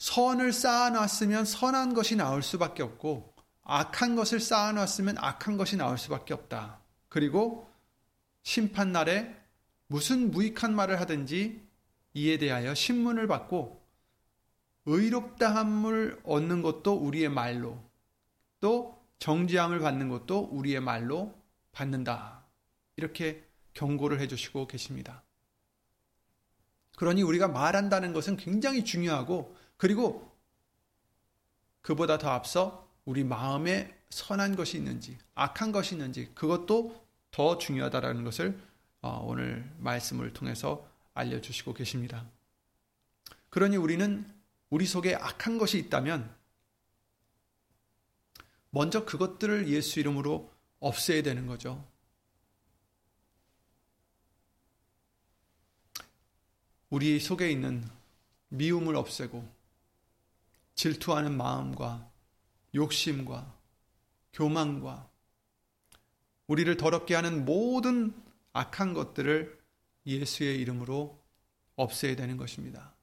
선을 0.03 0.53
쌓아놨으면 0.53 1.45
선한 1.45 1.95
것이 1.95 2.17
나올 2.17 2.43
수밖에 2.43 2.83
없고 2.83 3.33
악한 3.63 4.17
것을 4.17 4.41
쌓아놨으면 4.41 5.17
악한 5.17 5.57
것이 5.57 5.77
나올 5.77 5.97
수밖에 5.97 6.35
없다. 6.35 6.81
그리고 7.09 7.71
심판날에 8.43 9.33
무슨 9.87 10.33
무익한 10.33 10.75
말을 10.75 11.01
하든지 11.01 11.65
이에 12.15 12.39
대하여 12.39 12.75
신문을 12.75 13.29
받고 13.29 13.81
의롭다함을 14.87 16.23
얻는 16.25 16.63
것도 16.63 16.95
우리의 16.95 17.29
말로 17.29 17.79
또 18.59 19.01
정지함을 19.21 19.79
받는 19.79 20.09
것도 20.09 20.49
우리의 20.51 20.81
말로 20.81 21.33
받는다. 21.71 22.43
이렇게 22.97 23.47
경고를 23.75 24.19
해주시고 24.19 24.67
계십니다. 24.67 25.23
그러니 26.97 27.23
우리가 27.23 27.47
말한다는 27.47 28.13
것은 28.13 28.37
굉장히 28.37 28.85
중요하고 28.85 29.62
그리고 29.83 30.33
그보다 31.81 32.17
더 32.17 32.31
앞서 32.31 32.89
우리 33.05 33.25
마음에 33.25 34.01
선한 34.11 34.55
것이 34.55 34.77
있는지 34.77 35.19
악한 35.35 35.73
것이 35.73 35.97
있는지 35.97 36.33
그것도 36.37 37.05
더 37.33 37.59
중요하다라는 37.59 38.23
것을 38.23 38.63
어, 39.01 39.25
오늘 39.27 39.69
말씀을 39.79 40.33
통해서 40.33 40.89
알려주시고 41.15 41.75
계십니다. 41.75 42.25
그러니 43.51 43.77
우리는 43.77 44.25
우리 44.71 44.87
속에 44.87 45.17
악한 45.17 45.59
것이 45.59 45.79
있다면 45.79 46.33
먼저 48.71 49.05
그것들을 49.05 49.67
예수 49.69 49.99
이름으로 49.99 50.49
없애야 50.79 51.25
되는 51.25 51.49
거죠. 51.49 51.85
우리 56.89 57.19
속에 57.19 57.51
있는 57.51 57.85
미움을 58.51 58.95
없애고 58.95 59.62
질투하는 60.75 61.37
마음과 61.37 62.11
욕심과 62.75 63.59
교만과 64.33 65.11
우리를 66.47 66.77
더럽게 66.77 67.15
하는 67.15 67.45
모든 67.45 68.15
악한 68.53 68.95
것들을 68.95 69.61
예수의 70.07 70.59
이름으로 70.61 71.23
없애야 71.77 72.17
되는 72.17 72.37
것입니다. 72.37 72.95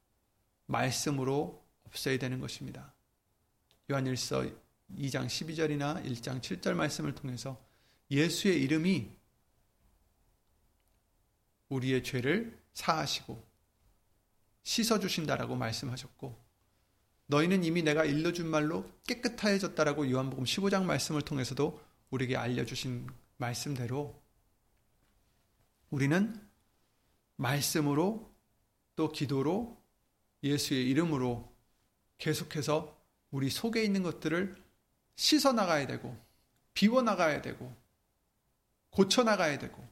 말씀으로 0.66 1.64
없애야 1.88 2.20
되는 2.20 2.40
것입니다. 2.40 2.94
요한일서 3.90 4.44
2장 4.98 5.26
12절이나 5.26 6.06
1장 6.06 6.42
7절 6.42 6.74
말씀을 6.74 7.16
통해서 7.16 7.60
예수의 8.12 8.62
이름이 8.64 9.10
우리의 11.70 12.04
죄를 12.04 12.60
사하시고 12.74 13.48
씻어 14.64 15.00
주신다라고 15.00 15.56
말씀하셨고 15.56 16.49
너희는 17.30 17.64
이미 17.64 17.84
내가 17.84 18.06
일러준 18.06 18.48
말로 18.48 18.90
깨끗하여졌다라고 19.06 20.10
요한복음 20.10 20.46
15장 20.46 20.84
말씀을 20.86 21.22
통해서도 21.22 21.80
우리에게 22.10 22.36
알려주신 22.36 23.08
말씀대로 23.38 24.20
우리는 25.92 26.36
말씀으로 27.36 28.34
또 28.96 29.12
기도로 29.12 29.80
예수의 30.42 30.90
이름으로 30.90 31.56
계속해서 32.18 33.00
우리 33.30 33.52
속에 33.52 33.84
있는 33.84 34.02
것들을 34.02 34.56
씻어 35.16 35.54
나가야 35.54 35.86
되고 35.86 36.18
비워 36.74 37.04
나가야 37.04 37.44
되고 37.44 37.72
고쳐 38.90 39.22
나가야 39.22 39.60
되고 39.60 39.88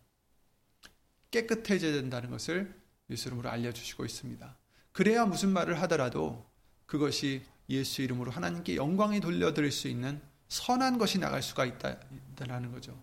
깨끗해져야 1.30 1.94
된다는 1.94 2.32
것을 2.32 2.82
예수 3.12 3.28
이름으로 3.28 3.50
알려주시고 3.50 4.06
있습니다. 4.06 4.58
그래야 4.92 5.26
무슨 5.26 5.50
말을 5.50 5.80
하더라도 5.84 6.47
그것이 6.88 7.44
예수 7.70 8.02
이름으로 8.02 8.32
하나님께 8.32 8.76
영광이 8.76 9.20
돌려드릴 9.20 9.72
수 9.72 9.88
있는 9.88 10.20
선한 10.48 10.98
것이 10.98 11.20
나갈 11.20 11.44
수가 11.44 11.66
있다라는 11.66 12.72
거죠. 12.72 12.98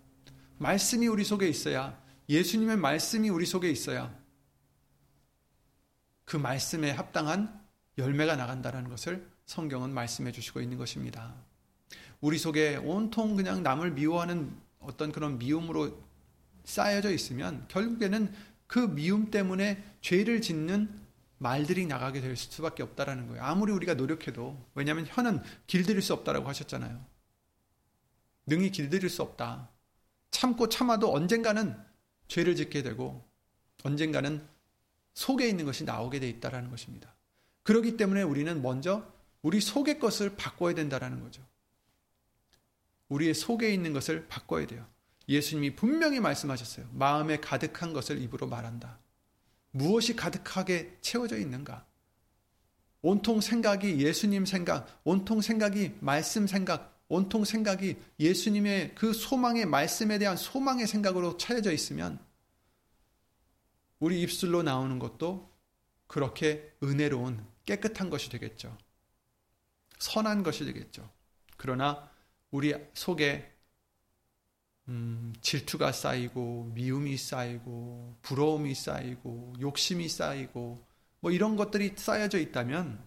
말씀이 0.58 1.06
우리 1.06 1.22
속에 1.22 1.46
있어야 1.46 2.02
예수님의 2.28 2.78
말씀이 2.78 3.28
우리 3.28 3.44
속에 3.44 3.70
있어야 3.70 4.12
그 6.24 6.36
말씀에 6.36 6.90
합당한 6.90 7.62
열매가 7.98 8.36
나간다는 8.36 8.88
것을 8.88 9.28
성경은 9.44 9.92
말씀해 9.92 10.32
주시고 10.32 10.62
있는 10.62 10.78
것입니다. 10.78 11.34
우리 12.20 12.38
속에 12.38 12.76
온통 12.76 13.36
그냥 13.36 13.62
남을 13.62 13.92
미워하는 13.92 14.56
어떤 14.80 15.12
그런 15.12 15.38
미움으로 15.38 16.02
쌓여져 16.64 17.12
있으면 17.12 17.66
결국에는 17.68 18.32
그 18.66 18.78
미움 18.78 19.30
때문에 19.30 19.84
죄를 20.00 20.40
짓는 20.40 21.03
말들이 21.44 21.84
나가게 21.84 22.22
될 22.22 22.36
수밖에 22.36 22.82
없다라는 22.82 23.28
거예요. 23.28 23.42
아무리 23.42 23.70
우리가 23.70 23.92
노력해도 23.92 24.66
왜냐하면 24.74 25.06
혀는 25.06 25.42
길들일 25.66 26.00
수 26.00 26.14
없다라고 26.14 26.48
하셨잖아요. 26.48 27.04
능히 28.46 28.70
길들일 28.70 29.10
수 29.10 29.20
없다. 29.20 29.68
참고 30.30 30.70
참아도 30.70 31.12
언젠가는 31.12 31.78
죄를 32.28 32.56
짓게 32.56 32.82
되고 32.82 33.28
언젠가는 33.82 34.42
속에 35.12 35.46
있는 35.46 35.66
것이 35.66 35.84
나오게 35.84 36.18
돼 36.18 36.30
있다라는 36.30 36.70
것입니다. 36.70 37.14
그렇기 37.62 37.98
때문에 37.98 38.22
우리는 38.22 38.62
먼저 38.62 39.06
우리 39.42 39.60
속의 39.60 39.98
것을 39.98 40.36
바꿔야 40.36 40.74
된다라는 40.74 41.20
거죠. 41.20 41.46
우리의 43.10 43.34
속에 43.34 43.70
있는 43.70 43.92
것을 43.92 44.28
바꿔야 44.28 44.66
돼요. 44.66 44.86
예수님이 45.28 45.76
분명히 45.76 46.20
말씀하셨어요. 46.20 46.88
마음에 46.92 47.38
가득한 47.38 47.92
것을 47.92 48.22
입으로 48.22 48.46
말한다. 48.46 49.03
무엇이 49.74 50.14
가득하게 50.14 50.98
채워져 51.00 51.36
있는가? 51.36 51.84
온통 53.02 53.40
생각이 53.40 53.98
예수님 53.98 54.46
생각, 54.46 55.00
온통 55.02 55.40
생각이 55.40 55.96
말씀 56.00 56.46
생각, 56.46 57.02
온통 57.08 57.44
생각이 57.44 57.96
예수님의 58.20 58.94
그 58.94 59.12
소망의 59.12 59.66
말씀에 59.66 60.18
대한 60.18 60.36
소망의 60.36 60.86
생각으로 60.86 61.36
차려져 61.36 61.72
있으면 61.72 62.20
우리 63.98 64.22
입술로 64.22 64.62
나오는 64.62 64.98
것도 65.00 65.50
그렇게 66.06 66.72
은혜로운 66.82 67.44
깨끗한 67.66 68.10
것이 68.10 68.30
되겠죠. 68.30 68.78
선한 69.98 70.44
것이 70.44 70.64
되겠죠. 70.64 71.10
그러나 71.56 72.08
우리 72.52 72.74
속에 72.94 73.53
음, 74.88 75.32
질투가 75.40 75.92
쌓이고 75.92 76.70
미움이 76.74 77.16
쌓이고 77.16 78.16
부러움이 78.22 78.74
쌓이고 78.74 79.54
욕심이 79.60 80.08
쌓이고 80.08 80.84
뭐 81.20 81.30
이런 81.30 81.56
것들이 81.56 81.94
쌓여져 81.96 82.38
있다면 82.38 83.02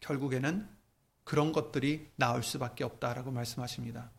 결국에는 0.00 0.68
그런 1.24 1.52
것들이 1.52 2.08
나올 2.16 2.42
수밖에 2.42 2.84
없다라고 2.84 3.30
말씀하십니다. 3.30 4.10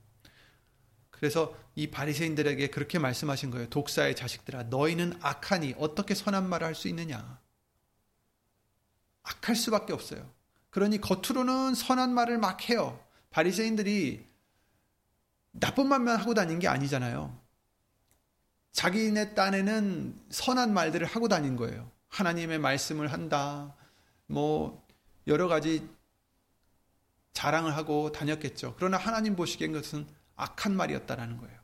그래서 1.10 1.56
이 1.76 1.88
바리새인들에게 1.92 2.68
그렇게 2.70 2.98
말씀하신 3.00 3.52
거예요. 3.52 3.70
독사의 3.70 4.16
자식들아 4.16 4.64
너희는 4.64 5.14
악하니 5.22 5.76
어떻게 5.78 6.16
선한 6.16 6.50
말을 6.50 6.68
할 6.68 6.76
수 6.76 6.88
있느냐? 6.88 7.40
악할 9.24 9.56
수밖에 9.56 9.94
없어요. 9.94 10.30
그러니 10.70 11.00
겉으로는 11.02 11.76
선한 11.76 12.14
말을 12.14 12.38
막 12.38 12.70
해요. 12.70 13.00
바리새인들이 13.30 14.26
나쁜 15.52 15.88
말만 15.88 16.20
하고 16.20 16.34
다닌 16.34 16.60
게 16.60 16.68
아니잖아요. 16.68 17.40
자기네 18.72 19.34
딴에는 19.34 20.28
선한 20.30 20.74
말들을 20.74 21.06
하고 21.06 21.28
다닌 21.28 21.56
거예요. 21.56 21.92
하나님의 22.08 22.60
말씀을 22.60 23.12
한다. 23.12 23.76
뭐 24.28 24.86
여러 25.28 25.48
가지 25.48 25.88
자랑을 27.34 27.76
하고 27.76 28.12
다녔겠죠. 28.12 28.76
그러나 28.78 28.98
하나님 28.98 29.36
보시기엔 29.36 29.72
것은 29.72 30.08
악한 30.36 30.76
말이었다라는 30.76 31.38
거예요. 31.38 31.60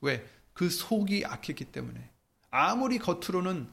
왜? 0.00 0.26
그 0.52 0.70
속이 0.70 1.24
악했기 1.26 1.66
때문에. 1.66 2.10
아무리 2.50 2.98
겉으로는 2.98 3.68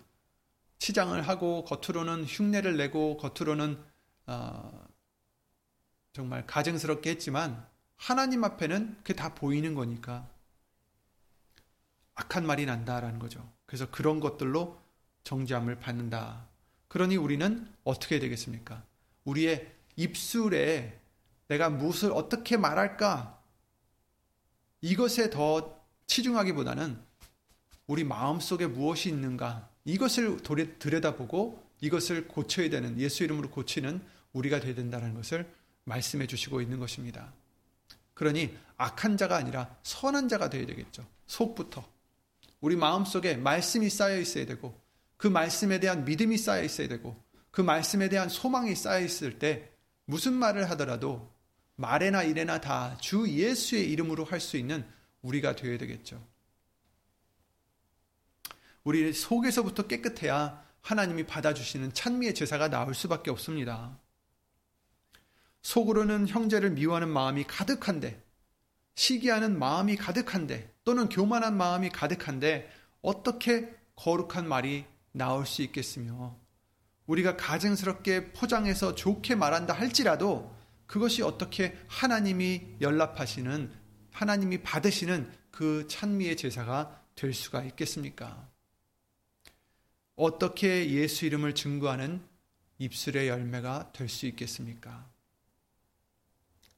치장을 0.80 1.22
하고 1.22 1.64
겉으로는 1.64 2.26
흉내를 2.26 2.76
내고 2.76 3.18
겉으로는 3.18 3.82
어, 4.26 4.88
정말 6.12 6.46
가증스럽게 6.46 7.12
했지만 7.12 7.66
하나님 8.04 8.44
앞에는 8.44 8.98
그게 8.98 9.14
다 9.14 9.34
보이는 9.34 9.76
거니까 9.76 10.28
악한 12.16 12.46
말이 12.46 12.66
난다라는 12.66 13.18
거죠. 13.18 13.50
그래서 13.66 13.90
그런 13.92 14.20
것들로 14.20 14.78
정죄함을 15.24 15.80
받는다. 15.80 16.46
그러니 16.90 17.16
우리는 17.16 17.66
어떻게 17.86 18.20
되겠습니까? 18.20 18.84
우리의 19.24 19.72
입술에 19.96 21.00
내가 21.48 21.70
무엇을 21.70 22.12
어떻게 22.12 22.58
말할까? 22.58 23.42
이것에 24.82 25.30
더 25.30 25.82
치중하기보다는 26.06 27.00
우리 27.88 28.04
마음 28.04 28.42
속에 28.42 28.68
무엇이 28.68 29.08
있는가? 29.08 29.70
이것을 29.86 30.42
들여다보고 30.78 31.64
이것을 31.80 32.28
고쳐야 32.28 32.70
되는 32.70 33.00
예수 33.00 33.24
이름으로 33.24 33.50
고치는 33.50 34.06
우리가 34.34 34.60
되야 34.60 34.76
된다는 34.76 35.14
것을 35.14 35.50
말씀해 35.86 36.28
주시고 36.28 36.60
있는 36.60 36.80
것입니다. 36.80 37.32
그러니 38.14 38.56
악한 38.78 39.18
자가 39.18 39.36
아니라 39.38 39.76
선한 39.84 40.30
자가 40.30 40.50
되어야 40.50 40.66
되겠죠. 40.66 41.06
속부터. 41.26 41.88
우리 42.62 42.76
마음속에 42.76 43.36
말씀이 43.36 43.90
쌓여 43.90 44.18
있어야 44.20 44.46
되고 44.46 44.80
그 45.18 45.28
말씀에 45.28 45.80
대한 45.80 46.06
믿음이 46.06 46.38
쌓여 46.38 46.64
있어야 46.64 46.88
되고 46.88 47.22
그 47.52 47.62
말씀에 47.62 48.10
대한 48.10 48.30
소망이 48.30 48.76
쌓여 48.76 49.04
있을 49.04 49.40
때 49.40 49.70
무슨 50.06 50.34
말을 50.34 50.70
하더라도 50.72 51.32
말에나 51.76 52.24
일에나 52.24 52.62
다 52.62 52.98
주 53.02 53.28
예수의 53.28 53.90
이름으로 53.92 54.26
할 54.26 54.40
수 54.40 54.58
있는 54.58 54.86
우리가 55.22 55.56
되어야 55.56 55.78
되겠죠. 55.78 56.22
우리 58.84 59.14
속에서부터 59.14 59.88
깨끗해야 59.88 60.62
하나님이 60.82 61.26
받아주시는 61.26 61.94
찬미의 61.94 62.36
제사가 62.36 62.70
나올 62.70 62.94
수밖에 62.94 63.32
없습니다. 63.32 63.98
속으로는 65.64 66.28
형제를 66.28 66.72
미워하는 66.72 67.10
마음이 67.10 67.46
가득한데, 67.46 68.22
시기하는 68.96 69.58
마음이 69.58 69.96
가득한데, 69.96 70.72
또는 70.84 71.10
교만한 71.10 71.58
마음이 71.58 71.90
가득한데, 71.90 72.70
어떻게 73.02 73.74
거룩한 73.96 74.48
말이 74.48 74.86
나올 75.14 75.46
수 75.46 75.62
있겠으며, 75.64 76.38
우리가 77.08 77.38
가증스럽게 77.38 78.34
포장해서 78.34 78.94
좋게 78.96 79.36
말한다 79.36 79.74
할지라도, 79.74 80.54
그것이 80.86 81.24
어떻게 81.24 81.78
하나님이 81.88 82.76
연락하시는, 82.82 83.72
하나님이 84.12 84.62
받으시는 84.62 85.32
그 85.50 85.88
찬미의 85.88 86.38
제사가 86.38 87.02
될 87.16 87.34
수가 87.34 87.64
있겠습니까? 87.64 88.50
어떻게 90.16 90.92
예수 90.92 91.26
이름을 91.26 91.56
증거하는 91.56 92.22
입술의 92.78 93.30
열매가 93.30 93.92
될 93.94 94.10
수 94.10 94.26
있겠습니까? 94.28 95.13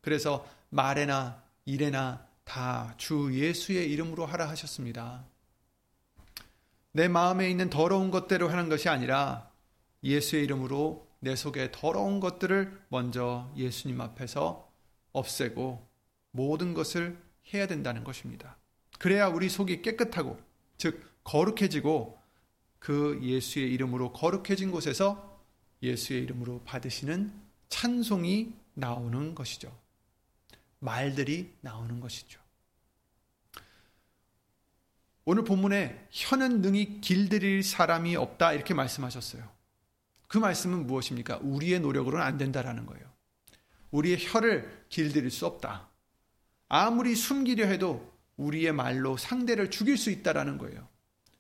그래서 0.06 0.48
말에나 0.70 1.42
일에나 1.66 2.24
다 2.44 2.94
주 2.98 3.32
예수의 3.34 3.92
이름으로 3.92 4.28
하라 4.28 4.48
하셨습니다. 4.50 5.26
내 6.92 7.08
마음에 7.08 7.50
있는 7.50 7.72
더러운 7.72 8.12
것대로 8.12 8.48
하는 8.48 8.70
것이 8.70 8.88
아니라 8.88 9.50
예수의 10.04 10.44
이름으로 10.44 11.08
내 11.22 11.36
속에 11.36 11.72
더러운 11.72 12.20
것들을 12.20 12.86
먼저 12.90 13.52
예수님 13.58 14.00
앞에서 14.00 14.72
없애고 15.12 15.86
모든 16.30 16.76
것을 16.76 17.18
해야 17.52 17.66
된다는 17.66 18.04
것입니다. 18.04 18.58
그래야 19.00 19.28
우리 19.28 19.50
속이 19.50 19.82
깨끗하고 19.82 20.40
즉 20.78 21.04
거룩해지고 21.24 22.22
그 22.78 23.20
예수의 23.24 23.74
이름으로 23.74 24.14
거룩해진 24.14 24.70
곳에서 24.70 25.42
예수의 25.82 26.22
이름으로 26.22 26.62
받으시는 26.64 27.34
찬송이 27.70 28.54
나오는 28.76 29.34
것이죠. 29.34 29.85
말들이 30.80 31.54
나오는 31.62 32.00
것이죠. 32.00 32.40
오늘 35.26 35.44
본문에 35.44 36.08
혀는 36.12 36.62
능히 36.62 37.02
길들일 37.02 37.64
사람이 37.64 38.16
없다 38.16 38.54
이렇게 38.54 38.74
말씀하셨어요. 38.74 39.50
그 40.28 40.38
말씀은 40.38 40.86
무엇입니까? 40.86 41.40
우리의 41.42 41.80
노력으로는 41.80 42.24
안 42.24 42.38
된다라는 42.38 42.86
거예요. 42.86 43.06
우리의 43.92 44.18
혀를 44.20 44.86
길들일 44.90 45.32
수 45.32 45.46
없다. 45.46 45.90
아무리 46.68 47.16
숨기려 47.16 47.66
해도 47.66 48.14
우리의 48.38 48.72
말로 48.74 49.18
상대를 49.18 49.72
죽일 49.72 49.98
수 49.98 50.12
있다라는 50.12 50.58
거예요. 50.58 50.88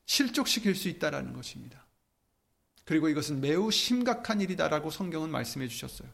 실족시킬 0.05 0.75
수 0.75 0.87
있다라는 0.87 1.33
것입니다. 1.33 1.85
그리고 2.85 3.09
이것은 3.09 3.41
매우 3.41 3.71
심각한 3.71 4.41
일이다라고 4.41 4.91
성경은 4.91 5.29
말씀해 5.29 5.67
주셨어요. 5.67 6.07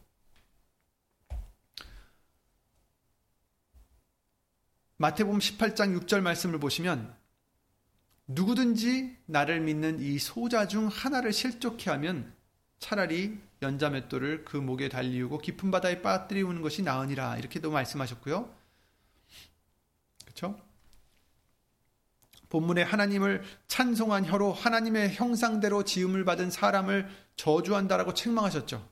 마태복음 4.96 5.38
18장 5.38 5.98
6절 6.00 6.20
말씀을 6.20 6.58
보시면 6.60 7.14
누구든지 8.26 9.16
나를 9.26 9.60
믿는 9.60 10.00
이 10.00 10.18
소자 10.18 10.66
중 10.68 10.88
하나를 10.88 11.32
실족해 11.32 11.90
하면 11.90 12.32
차라리 12.78 13.38
연자맷돌을 13.62 14.44
그 14.44 14.56
목에 14.56 14.88
달리우고 14.88 15.38
깊은 15.38 15.70
바다에 15.70 16.02
빠뜨리우는 16.02 16.62
것이 16.62 16.82
나으니라 16.82 17.38
이렇게도 17.38 17.70
말씀하셨고요. 17.70 18.52
그렇죠? 20.24 20.58
본문에 22.48 22.82
하나님을 22.82 23.42
찬송한 23.66 24.26
혀로 24.26 24.52
하나님의 24.52 25.14
형상대로 25.14 25.84
지음을 25.84 26.24
받은 26.24 26.50
사람을 26.50 27.08
저주한다라고 27.36 28.14
책망하셨죠. 28.14 28.86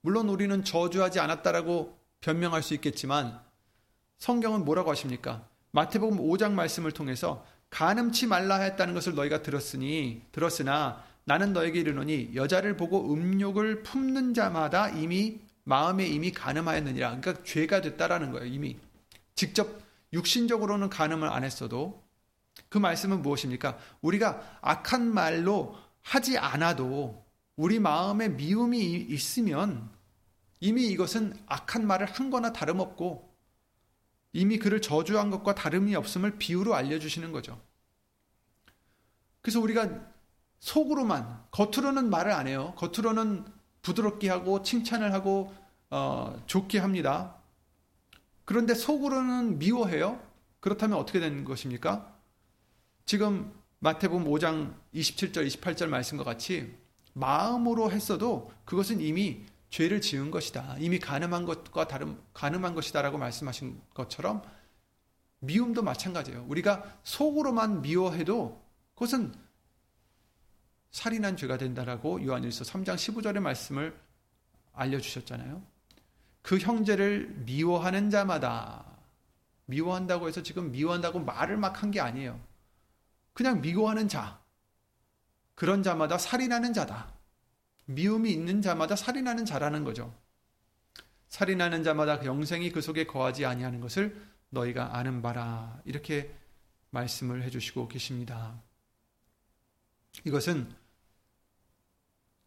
물론 0.00 0.28
우리는 0.28 0.62
저주하지 0.62 1.18
않았다라고 1.18 1.98
변명할 2.20 2.62
수 2.62 2.74
있겠지만 2.74 3.42
성경은 4.18 4.64
뭐라고 4.64 4.90
하십니까? 4.90 5.46
마태복음 5.70 6.18
5장 6.18 6.52
말씀을 6.52 6.92
통해서 6.92 7.44
가늠치 7.70 8.26
말라 8.26 8.56
했다는 8.56 8.94
것을 8.94 9.14
너희가 9.14 9.42
들었으니 9.42 10.22
들었으나 10.32 11.04
나는 11.24 11.52
너에게 11.52 11.80
이르노니 11.80 12.30
여자를 12.34 12.76
보고 12.76 13.12
음욕을 13.12 13.82
품는 13.82 14.34
자마다 14.34 14.88
이미 14.88 15.40
마음에 15.64 16.06
이미 16.06 16.32
가늠하였느니라. 16.32 17.20
그러니까 17.20 17.44
죄가 17.44 17.82
됐다라는 17.82 18.32
거예요. 18.32 18.46
이미 18.46 18.78
직접 19.34 19.68
육신적으로는 20.14 20.88
가늠을 20.88 21.28
안 21.28 21.44
했어도 21.44 22.02
그 22.70 22.78
말씀은 22.78 23.20
무엇입니까? 23.20 23.78
우리가 24.00 24.58
악한 24.62 25.12
말로 25.12 25.76
하지 26.00 26.38
않아도 26.38 27.22
우리 27.56 27.78
마음에 27.78 28.30
미움이 28.30 28.78
있으면 29.10 29.90
이미 30.60 30.86
이것은 30.86 31.36
악한 31.46 31.86
말을 31.86 32.06
한 32.06 32.30
거나 32.30 32.52
다름없고 32.52 33.27
이미 34.38 34.58
그를 34.58 34.80
저주한 34.80 35.30
것과 35.30 35.56
다름이 35.56 35.96
없음을 35.96 36.38
비유로 36.38 36.74
알려주시는 36.74 37.32
거죠. 37.32 37.60
그래서 39.40 39.60
우리가 39.60 39.88
속으로만, 40.60 41.46
겉으로는 41.50 42.08
말을 42.08 42.30
안 42.30 42.46
해요. 42.46 42.72
겉으로는 42.76 43.44
부드럽게 43.82 44.28
하고 44.28 44.62
칭찬을 44.62 45.12
하고 45.12 45.52
어, 45.90 46.40
좋게 46.46 46.78
합니다. 46.78 47.34
그런데 48.44 48.74
속으로는 48.74 49.58
미워해요. 49.58 50.20
그렇다면 50.60 50.98
어떻게 50.98 51.18
되는 51.18 51.44
것입니까? 51.44 52.14
지금 53.06 53.52
마태복음 53.80 54.24
5장 54.24 54.74
27절 54.94 55.46
28절 55.48 55.88
말씀과 55.88 56.22
같이 56.22 56.74
마음으로 57.12 57.90
했어도 57.90 58.52
그것은 58.64 59.00
이미 59.00 59.44
죄를 59.70 60.00
지은 60.00 60.30
것이다. 60.30 60.76
이미 60.78 60.98
가늠한 60.98 61.44
것과 61.44 61.88
다른 61.88 62.18
가늠한 62.34 62.74
것이다라고 62.74 63.18
말씀하신 63.18 63.80
것처럼 63.94 64.42
미움도 65.40 65.82
마찬가지예요. 65.82 66.44
우리가 66.48 67.00
속으로만 67.04 67.82
미워해도 67.82 68.64
그것은 68.94 69.34
살인한 70.90 71.36
죄가 71.36 71.58
된다라고 71.58 72.24
요한일서 72.24 72.64
3장 72.64 72.96
15절의 72.96 73.40
말씀을 73.40 73.98
알려 74.72 74.98
주셨잖아요. 74.98 75.62
그 76.42 76.58
형제를 76.58 77.28
미워하는 77.44 78.10
자마다 78.10 78.84
미워한다고 79.66 80.28
해서 80.28 80.42
지금 80.42 80.72
미워한다고 80.72 81.20
말을 81.20 81.58
막 81.58 81.82
한 81.82 81.90
게 81.90 82.00
아니에요. 82.00 82.40
그냥 83.34 83.60
미워하는 83.60 84.08
자. 84.08 84.40
그런 85.54 85.82
자마다 85.82 86.18
살인하는 86.18 86.72
자다. 86.72 87.12
미움이 87.88 88.30
있는 88.30 88.60
자마다 88.60 88.96
살인하는 88.96 89.46
자라는 89.46 89.82
거죠. 89.82 90.14
살인하는 91.28 91.82
자마다 91.82 92.22
영생이 92.24 92.70
그 92.70 92.82
속에 92.82 93.06
거하지 93.06 93.46
아니하는 93.46 93.80
것을 93.80 94.28
너희가 94.50 94.96
아는 94.96 95.22
바라. 95.22 95.80
이렇게 95.86 96.34
말씀을 96.90 97.42
해주시고 97.44 97.88
계십니다. 97.88 98.62
이것은 100.24 100.70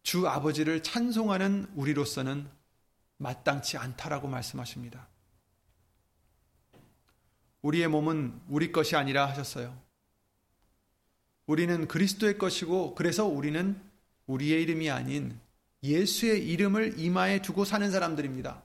주 0.04 0.28
아버지를 0.28 0.82
찬송하는 0.82 1.72
우리로서는 1.74 2.48
마땅치 3.18 3.78
않다라고 3.78 4.28
말씀하십니다. 4.28 5.08
우리의 7.62 7.88
몸은 7.88 8.40
우리 8.48 8.70
것이 8.70 8.94
아니라 8.94 9.26
하셨어요. 9.26 9.76
우리는 11.46 11.88
그리스도의 11.88 12.38
것이고 12.38 12.94
그래서 12.94 13.26
우리는 13.26 13.91
우리의 14.32 14.62
이름이 14.62 14.90
아닌 14.90 15.38
예수의 15.82 16.48
이름을 16.48 16.98
이마에 16.98 17.42
두고 17.42 17.64
사는 17.64 17.90
사람들입니다. 17.90 18.62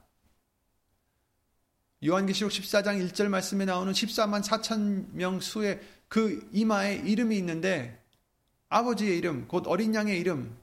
요한계시록 2.04 2.52
14장 2.52 3.10
1절 3.10 3.28
말씀에 3.28 3.64
나오는 3.64 3.92
14만 3.92 4.42
4천 4.44 5.12
명 5.12 5.40
수의 5.40 5.80
그 6.06 6.48
이마에 6.52 6.94
이름이 7.04 7.36
있는데 7.38 8.00
아버지의 8.68 9.18
이름, 9.18 9.48
곧 9.48 9.66
어린 9.66 9.94
양의 9.94 10.18
이름, 10.18 10.56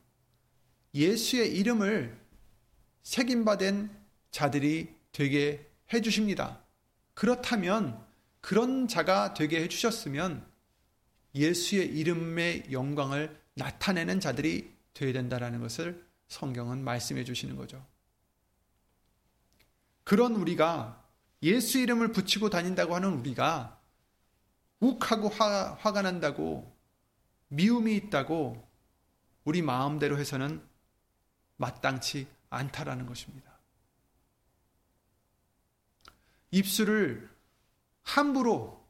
예수의 0.94 1.56
이름을 1.58 2.18
색임받은 3.04 3.89
자들이 4.32 4.94
되게 5.12 5.68
해주십니다. 5.94 6.62
그렇다면 7.13 8.00
그런 8.41 8.88
자가 8.88 9.34
되게 9.34 9.62
해주셨으면 9.63 10.46
예수의 11.34 11.88
이름의 11.98 12.68
영광을 12.72 13.38
나타내는 13.56 14.20
자들이 14.20 14.74
되어야 14.95 15.13
된다라는 15.13 15.60
것을 15.60 16.03
성경은 16.27 16.84
말씀해 16.84 17.23
주시는 17.23 17.55
거죠. 17.55 17.86
그런 20.03 20.36
우리가 20.36 21.03
예수 21.43 21.77
이름을 21.77 22.12
붙이고 22.12 22.49
다닌다고 22.49 22.95
하는 22.95 23.13
우리가 23.19 23.79
욱하고 24.79 25.29
화, 25.29 25.73
화가 25.73 26.01
난다고 26.01 26.75
미움이 27.49 27.95
있다고 27.95 28.67
우리 29.43 29.62
마음대로 29.62 30.17
해서는 30.17 30.62
마땅치 31.58 32.27
않다라는 32.49 33.05
것입니다. 33.05 33.51
입술을 36.51 37.29
함부로 38.03 38.84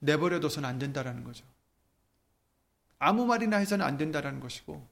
내버려둬서는 0.00 0.68
안 0.68 0.78
된다라는 0.78 1.24
거죠. 1.24 1.53
아무 3.04 3.26
말이나 3.26 3.58
해서는 3.58 3.84
안 3.84 3.98
된다라는 3.98 4.40
것이고 4.40 4.88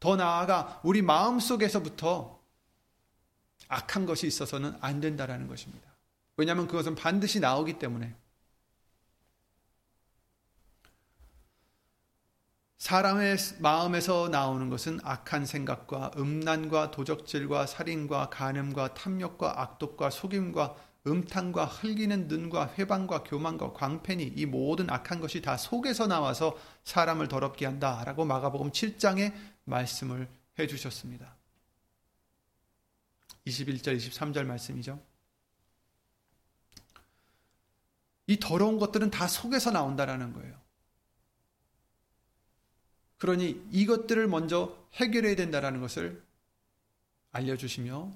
더 0.00 0.16
나아가 0.16 0.80
우리 0.82 1.02
마음 1.02 1.38
속에서부터 1.40 2.40
악한 3.68 4.06
것이 4.06 4.26
있어서는 4.26 4.76
안 4.80 5.00
된다라는 5.00 5.46
것입니다. 5.46 5.86
왜냐하면 6.36 6.66
그것은 6.66 6.94
반드시 6.94 7.40
나오기 7.40 7.78
때문에 7.78 8.14
사람의 12.78 13.36
마음에서 13.58 14.28
나오는 14.28 14.70
것은 14.70 15.00
악한 15.02 15.44
생각과 15.44 16.12
음란과 16.16 16.92
도적질과 16.92 17.66
살인과 17.66 18.30
간음과 18.30 18.94
탐욕과 18.94 19.60
악독과 19.60 20.10
속임과 20.10 20.76
음탕과 21.06 21.64
흘기는 21.64 22.28
눈과 22.28 22.74
회방과 22.76 23.22
교만과 23.24 23.72
광팬이 23.72 24.32
이 24.36 24.46
모든 24.46 24.90
악한 24.90 25.20
것이 25.20 25.40
다 25.40 25.56
속에서 25.56 26.06
나와서 26.06 26.56
사람을 26.86 27.26
더럽게 27.26 27.66
한다라고 27.66 28.24
마가복음 28.24 28.70
7장에 28.70 29.34
말씀을 29.64 30.28
해 30.58 30.66
주셨습니다. 30.66 31.34
21절 33.46 33.96
23절 33.98 34.44
말씀이죠. 34.46 35.02
이 38.28 38.38
더러운 38.38 38.78
것들은 38.78 39.10
다 39.10 39.26
속에서 39.26 39.72
나온다라는 39.72 40.32
거예요. 40.32 40.56
그러니 43.18 43.66
이것들을 43.72 44.26
먼저 44.28 44.76
해결해야 44.94 45.34
된다라는 45.36 45.80
것을 45.80 46.22
알려주시며 47.32 48.12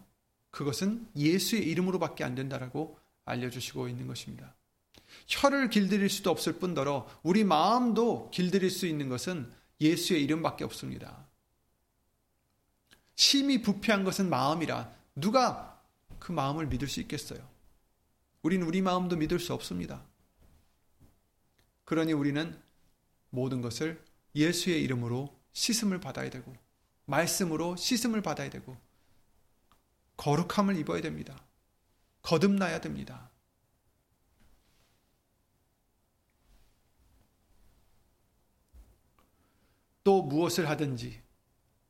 그것은 0.50 1.08
예수의 1.16 1.62
이름으로밖에 1.64 2.22
안 2.22 2.34
된다라고 2.36 2.98
알려주시고 3.24 3.88
있는 3.88 4.06
것입니다. 4.06 4.54
혀를 5.30 5.70
길들일 5.70 6.10
수도 6.10 6.30
없을 6.30 6.54
뿐더러 6.58 7.08
우리 7.22 7.44
마음도 7.44 8.30
길들일 8.30 8.68
수 8.68 8.86
있는 8.86 9.08
것은 9.08 9.50
예수의 9.80 10.22
이름밖에 10.24 10.64
없습니다. 10.64 11.28
심히 13.14 13.62
부패한 13.62 14.02
것은 14.02 14.28
마음이라 14.28 14.92
누가 15.14 15.80
그 16.18 16.32
마음을 16.32 16.66
믿을 16.66 16.88
수 16.88 17.00
있겠어요? 17.00 17.48
우리는 18.42 18.66
우리 18.66 18.82
마음도 18.82 19.16
믿을 19.16 19.38
수 19.38 19.54
없습니다. 19.54 20.04
그러니 21.84 22.12
우리는 22.12 22.60
모든 23.30 23.60
것을 23.60 24.04
예수의 24.34 24.82
이름으로 24.82 25.38
씻음을 25.52 26.00
받아야 26.00 26.28
되고 26.28 26.52
말씀으로 27.04 27.76
씻음을 27.76 28.20
받아야 28.20 28.50
되고 28.50 28.76
거룩함을 30.16 30.76
입어야 30.76 31.00
됩니다. 31.00 31.40
거듭나야 32.22 32.80
됩니다. 32.80 33.29
또 40.04 40.22
무엇을 40.22 40.68
하든지 40.68 41.20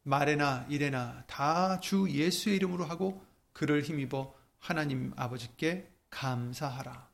말에나 0.03 0.67
일에나 0.69 1.25
다 1.27 1.79
주 1.81 2.09
예수의 2.11 2.57
이름으로 2.57 2.85
하고 2.85 3.25
그를 3.53 3.83
힘입어 3.83 4.35
하나님 4.59 5.13
아버지께 5.17 5.91
감사하라. 6.11 7.09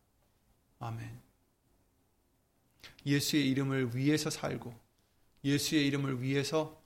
아멘. 0.79 1.21
예수의 3.05 3.49
이름을 3.51 3.97
위해서 3.97 4.31
살고 4.31 4.75
예수의 5.45 5.87
이름을 5.87 6.23
위해서 6.23 6.83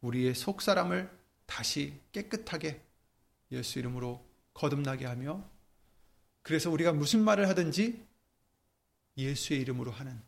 우리의 0.00 0.34
속사람을 0.34 1.10
다시 1.46 2.00
깨끗하게 2.12 2.82
예수 3.52 3.78
이름으로 3.78 4.24
거듭나게 4.54 5.06
하며 5.06 5.44
그래서 6.42 6.70
우리가 6.70 6.92
무슨 6.92 7.22
말을 7.22 7.48
하든지 7.48 8.04
예수의 9.16 9.60
이름으로 9.60 9.92
하는 9.92 10.20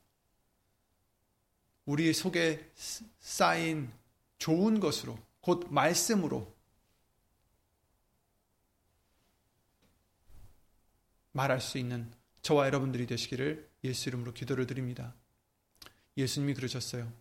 우리 1.87 2.12
속에 2.12 2.70
쌓인 3.20 3.92
좋은 4.38 4.81
것으로 4.81 5.18
곧 5.40 5.66
말씀으로 5.70 6.55
말할 11.33 11.61
수 11.61 11.79
있는 11.79 12.11
저와 12.42 12.66
여러분들이 12.66 13.07
되시기를 13.07 13.68
예수 13.85 14.09
이름으로 14.09 14.33
기도를 14.33 14.66
드립니다. 14.66 15.14
예수님이 16.16 16.55
그러셨어요. 16.55 17.12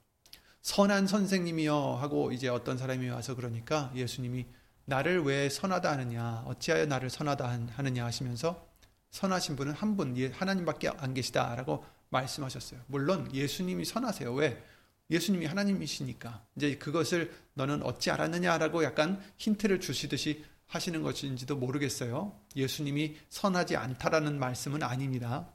선한 0.61 1.07
선생님이여 1.07 1.97
하고 1.99 2.31
이제 2.31 2.47
어떤 2.47 2.77
사람이 2.77 3.09
와서 3.09 3.35
그러니까 3.35 3.91
예수님이 3.95 4.45
나를 4.85 5.23
왜 5.23 5.49
선하다 5.49 5.91
하느냐 5.91 6.43
어찌하여 6.45 6.85
나를 6.85 7.09
선하다 7.09 7.67
하느냐 7.71 8.05
하시면서 8.05 8.67
선하신 9.09 9.55
분은 9.55 9.73
한 9.73 9.95
분, 9.95 10.17
예, 10.17 10.29
하나님밖에 10.29 10.89
안 10.89 11.13
계시다라고 11.13 11.85
말씀하셨어요. 12.13 12.79
물론 12.87 13.29
예수님이 13.33 13.83
선하세요. 13.83 14.33
왜? 14.33 14.63
예수님이 15.09 15.45
하나님이시니까. 15.47 16.45
이제 16.55 16.77
그것을 16.77 17.33
너는 17.55 17.83
어찌 17.83 18.09
알았느냐라고 18.09 18.83
약간 18.83 19.21
힌트를 19.37 19.81
주시듯이 19.81 20.45
하시는 20.67 21.03
것인지도 21.03 21.57
모르겠어요. 21.57 22.39
예수님이 22.55 23.17
선하지 23.29 23.75
않다라는 23.75 24.39
말씀은 24.39 24.81
아닙니다. 24.81 25.47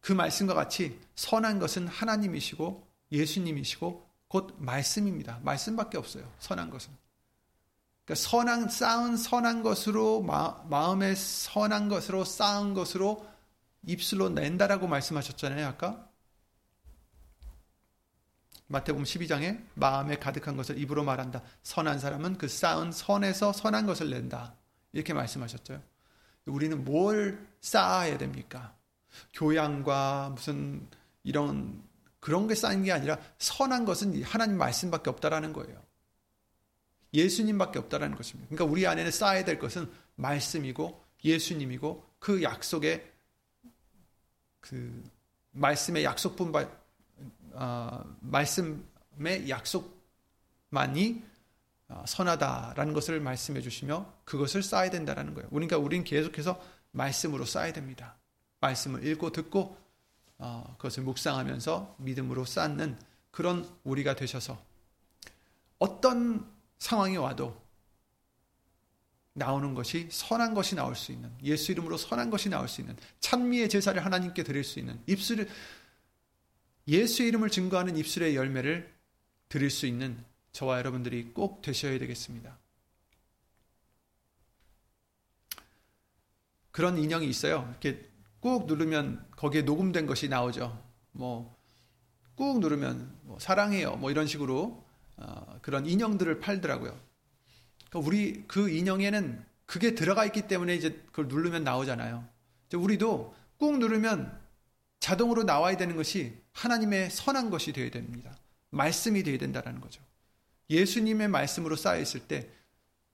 그 0.00 0.12
말씀과 0.12 0.54
같이 0.54 0.98
선한 1.14 1.58
것은 1.58 1.88
하나님이시고 1.88 2.88
예수님이시고 3.12 4.08
곧 4.28 4.54
말씀입니다. 4.58 5.40
말씀밖에 5.42 5.98
없어요. 5.98 6.30
선한 6.38 6.70
것은. 6.70 6.90
그러니까 8.04 8.14
선한 8.14 8.68
쌓은 8.70 9.16
선한 9.16 9.62
것으로 9.62 10.22
마, 10.22 10.62
마음에 10.68 11.14
선한 11.14 11.88
것으로 11.88 12.24
쌓은 12.24 12.72
것으로 12.74 13.26
입술로 13.86 14.28
낸다라고 14.28 14.86
말씀하셨잖아요. 14.86 15.66
아까 15.66 16.08
마태복음 18.66 19.04
12장에 19.04 19.64
마음에 19.74 20.16
가득한 20.16 20.56
것을 20.56 20.78
입으로 20.78 21.02
말한다. 21.02 21.42
선한 21.64 21.98
사람은 21.98 22.38
그 22.38 22.46
쌓은 22.46 22.92
선에서 22.92 23.52
선한 23.52 23.86
것을 23.86 24.10
낸다. 24.10 24.54
이렇게 24.92 25.12
말씀하셨죠. 25.12 25.82
우리는 26.46 26.84
뭘 26.84 27.48
쌓아야 27.60 28.16
됩니까? 28.16 28.76
교양과 29.34 30.30
무슨 30.34 30.86
이런 31.24 31.82
그런 32.20 32.46
게 32.46 32.54
쌓인 32.54 32.84
게 32.84 32.92
아니라 32.92 33.18
선한 33.38 33.84
것은 33.86 34.22
하나님 34.22 34.56
말씀밖에 34.58 35.10
없다라는 35.10 35.52
거예요. 35.52 35.82
예수님밖에 37.12 37.78
없다라는 37.78 38.16
것입니다. 38.16 38.48
그러니까 38.50 38.70
우리 38.70 38.86
안에는 38.86 39.10
쌓아야 39.10 39.44
될 39.44 39.58
것은 39.58 39.90
말씀이고 40.14 41.04
예수님이고 41.24 42.06
그 42.18 42.42
약속의 42.42 43.09
그 44.60 45.02
말씀의 45.52 46.04
약속분 46.04 46.52
어, 47.52 48.16
말씀의 48.20 49.48
약속만이 49.48 51.22
어, 51.88 52.04
선하다라는 52.06 52.94
것을 52.94 53.20
말씀해 53.20 53.60
주시며 53.60 54.12
그것을 54.24 54.62
쌓아야 54.62 54.90
된다라는 54.90 55.34
거예요. 55.34 55.48
그러니까 55.50 55.76
우리는 55.76 56.04
계속해서 56.04 56.62
말씀으로 56.92 57.44
쌓아야 57.44 57.72
됩니다. 57.72 58.16
말씀을 58.60 59.04
읽고 59.06 59.30
듣고 59.32 59.76
어, 60.38 60.74
그것을 60.78 61.02
묵상하면서 61.02 61.96
믿음으로 61.98 62.44
쌓는 62.44 62.98
그런 63.30 63.68
우리가 63.84 64.14
되셔서 64.14 64.62
어떤 65.78 66.48
상황이 66.78 67.16
와도 67.16 67.59
나오는 69.32 69.74
것이 69.74 70.08
선한 70.10 70.54
것이 70.54 70.74
나올 70.74 70.96
수 70.96 71.12
있는 71.12 71.30
예수 71.42 71.72
이름으로 71.72 71.96
선한 71.96 72.30
것이 72.30 72.48
나올 72.48 72.68
수 72.68 72.80
있는 72.80 72.96
찬미의 73.20 73.68
제사를 73.68 74.04
하나님께 74.04 74.42
드릴 74.42 74.64
수 74.64 74.78
있는 74.78 75.00
입술을 75.06 75.48
예수 76.88 77.22
이름을 77.22 77.50
증거하는 77.50 77.96
입술의 77.96 78.34
열매를 78.34 78.92
드릴 79.48 79.70
수 79.70 79.86
있는 79.86 80.22
저와 80.52 80.78
여러분들이 80.78 81.32
꼭 81.32 81.62
되셔야 81.62 81.98
되겠습니다. 81.98 82.58
그런 86.72 86.98
인형이 86.98 87.28
있어요. 87.28 87.66
이렇게 87.70 88.08
꾹 88.40 88.66
누르면 88.66 89.26
거기에 89.36 89.62
녹음된 89.62 90.06
것이 90.06 90.28
나오죠. 90.28 90.82
뭐 91.12 91.60
꾹 92.40 92.58
누르면 92.58 93.18
뭐 93.24 93.38
사랑해요. 93.38 93.96
뭐 93.96 94.10
이런 94.10 94.26
식으로 94.26 94.82
어, 95.18 95.58
그런 95.60 95.84
인형들을 95.84 96.40
팔더라고요. 96.40 96.98
그러니까 97.90 98.06
우리 98.06 98.44
그 98.46 98.70
인형에는 98.70 99.44
그게 99.66 99.94
들어가 99.94 100.24
있기 100.24 100.48
때문에 100.48 100.74
이제 100.74 101.02
그걸 101.06 101.28
누르면 101.28 101.62
나오잖아요. 101.64 102.26
우리도 102.74 103.34
꾹 103.58 103.78
누르면 103.78 104.40
자동으로 105.00 105.42
나와야 105.42 105.76
되는 105.76 105.96
것이 105.96 106.36
하나님의 106.52 107.10
선한 107.10 107.50
것이 107.50 107.72
되어야 107.72 107.90
됩니다. 107.90 108.36
말씀이 108.70 109.22
되어야 109.22 109.38
된다는 109.38 109.80
거죠. 109.80 110.02
예수님의 110.70 111.28
말씀으로 111.28 111.76
쌓여 111.76 112.00
있을 112.00 112.20
때 112.20 112.48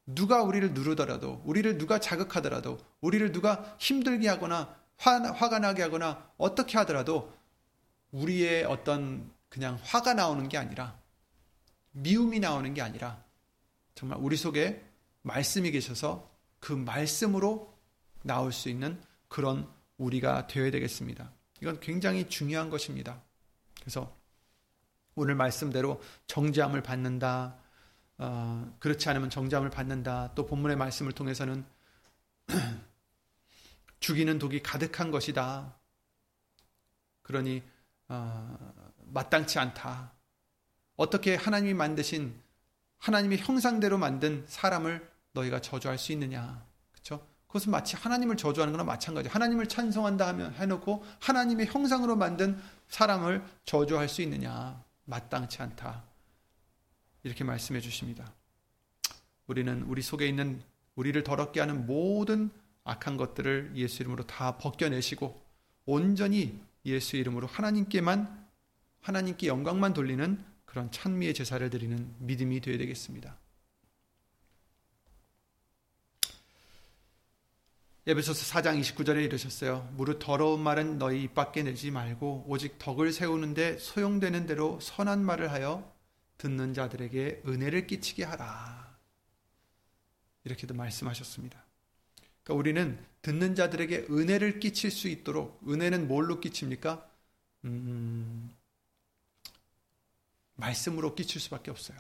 누가 0.05 0.43
우리를 0.43 0.73
누르더라도 0.73 1.43
우리를 1.45 1.79
누가 1.79 1.99
자극하더라도 1.99 2.79
우리를 3.01 3.33
누가 3.33 3.77
힘들게 3.79 4.29
하거나 4.29 4.77
화, 4.99 5.21
화가 5.21 5.59
나게 5.59 5.83
하거나 5.83 6.31
어떻게 6.37 6.79
하더라도 6.79 7.35
우리의 8.13 8.65
어떤 8.65 9.31
그냥 9.49 9.79
화가 9.83 10.15
나오는 10.15 10.49
게 10.49 10.59
아니라 10.59 10.99
미움이 11.93 12.41
나오는 12.41 12.73
게 12.73 12.83
아니라 12.83 13.26
정말 13.97 14.19
우리 14.21 14.37
속에 14.37 14.85
말씀이 15.23 15.71
계셔서 15.73 16.31
그 16.61 16.73
말씀으로 16.73 17.75
나올 18.23 18.53
수 18.53 18.69
있는 18.69 19.01
그런 19.27 19.69
우리가 19.97 20.47
되어야 20.47 20.71
되겠습니다. 20.71 21.33
이건 21.63 21.81
굉장히 21.81 22.29
중요한 22.29 22.69
것입니다. 22.69 23.23
그래서 23.81 24.15
오늘 25.15 25.35
말씀대로 25.35 26.03
정죄함을 26.27 26.83
받는다. 26.83 27.57
어, 28.19 28.77
그렇지 28.79 29.09
않으면 29.09 29.31
정죄함을 29.31 29.71
받는다. 29.71 30.33
또 30.35 30.47
본문의 30.47 30.77
말씀을 30.77 31.13
통해서는 31.13 31.65
죽이는 34.01 34.39
독이 34.39 34.63
가득한 34.63 35.11
것이다. 35.11 35.75
그러니 37.23 37.63
어, 38.09 38.75
마땅치 39.07 39.59
않다. 39.59 40.13
어떻게 40.97 41.35
하나님이 41.35 41.73
만드신 41.73 42.46
하나님의 43.07 43.39
형상대로 43.39 43.99
만든 43.99 44.45
사람을 44.49 45.09
너희가 45.31 45.61
저주할 45.61 45.97
수 45.97 46.11
있느냐? 46.11 46.67
그렇죠? 46.91 47.25
그것은 47.47 47.71
마치 47.71 47.95
하나님을 47.95 48.37
저주하는 48.37 48.73
거나 48.73 48.83
마찬가지. 48.83 49.29
하나님을 49.29 49.69
찬송한다 49.69 50.27
하면 50.27 50.53
해놓고 50.55 51.05
하나님의 51.21 51.67
형상으로 51.67 52.17
만든 52.17 52.61
사람을 52.89 53.45
저주할 53.65 54.09
수 54.09 54.23
있느냐? 54.23 54.83
마땅치 55.05 55.63
않다. 55.63 56.03
이렇게 57.23 57.45
말씀해 57.45 57.81
주십니다. 57.81 58.35
우리는 59.47 59.83
우리 59.83 60.03
속에 60.03 60.27
있는 60.27 60.61
우리를 60.97 61.23
더럽게 61.23 61.61
하는 61.61 61.87
모든 61.87 62.51
악한 62.83 63.17
것들을 63.17 63.73
예수 63.77 64.03
이름으로 64.03 64.27
다 64.27 64.59
벗겨내시고 64.59 65.41
온전히 65.85 66.61
예수 66.85 67.17
이름으로 67.17 67.47
하나님께만 67.47 68.47
하나님께 69.01 69.47
영광만 69.47 69.93
돌리는 69.93 70.56
그런 70.77 70.91
찬미의 70.91 71.33
제사를 71.33 71.71
드리는 71.71 72.15
믿음이 72.19 72.61
되어야 72.61 72.77
되겠습니다. 72.77 73.39
에베소서 78.07 78.61
4장 78.61 78.79
29절에 78.79 79.25
이르셨어요. 79.25 79.91
무릇 79.97 80.19
더러운 80.19 80.61
말은 80.61 80.99
너희 80.99 81.23
입 81.23 81.35
밖에 81.35 81.63
내지 81.63 81.91
말고 81.91 82.45
오직 82.47 82.79
덕을 82.79 83.15
세우는데 83.15 83.79
소용되는 83.79 84.45
대로 84.45 84.79
선한 84.81 85.25
말을 85.25 85.51
하여 85.51 85.91
듣는 86.37 86.75
자들에게 86.75 87.45
은혜를 87.47 87.87
끼치게 87.87 88.25
하라. 88.25 88.99
이렇게도 90.45 90.75
말씀하셨습니다. 90.75 91.65
그러니까 92.45 92.61
우리는 92.61 93.03
듣는 93.23 93.55
자들에게 93.55 94.09
은혜를 94.11 94.61
끼칠 94.61 94.91
수 94.91 95.09
있도록 95.09 95.59
은혜는 95.67 96.07
뭘로 96.07 96.39
끼칩니까? 96.39 97.09
음, 97.65 98.55
말씀으로 100.57 101.15
끼칠 101.15 101.41
수밖에 101.41 101.71
없어요. 101.71 101.99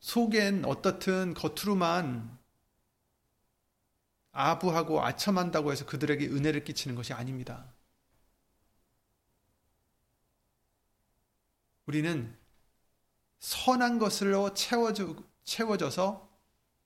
속엔 0.00 0.64
어떻든 0.64 1.34
겉으로만 1.34 2.38
아부하고 4.32 5.02
아첨한다고 5.04 5.72
해서 5.72 5.86
그들에게 5.86 6.26
은혜를 6.26 6.64
끼치는 6.64 6.94
것이 6.94 7.12
아닙니다. 7.12 7.72
우리는 11.86 12.36
선한 13.38 13.98
것으로 13.98 14.54
채워져, 14.54 15.16
채워져서 15.44 16.28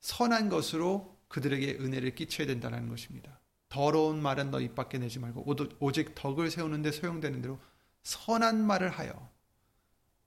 선한 0.01 0.49
것으로 0.49 1.18
그들에게 1.28 1.78
은혜를 1.80 2.14
끼쳐야 2.14 2.47
된다는 2.47 2.89
것입니다. 2.89 3.41
더러운 3.68 4.20
말은 4.20 4.51
너 4.51 4.61
입 4.61 4.74
밖에 4.74 4.99
내지 4.99 5.18
말고 5.18 5.45
오직 5.78 6.14
덕을 6.14 6.51
세우는데 6.51 6.91
소용되는 6.93 7.41
대로 7.41 7.59
선한 8.03 8.64
말을 8.64 8.91
하여 8.91 9.30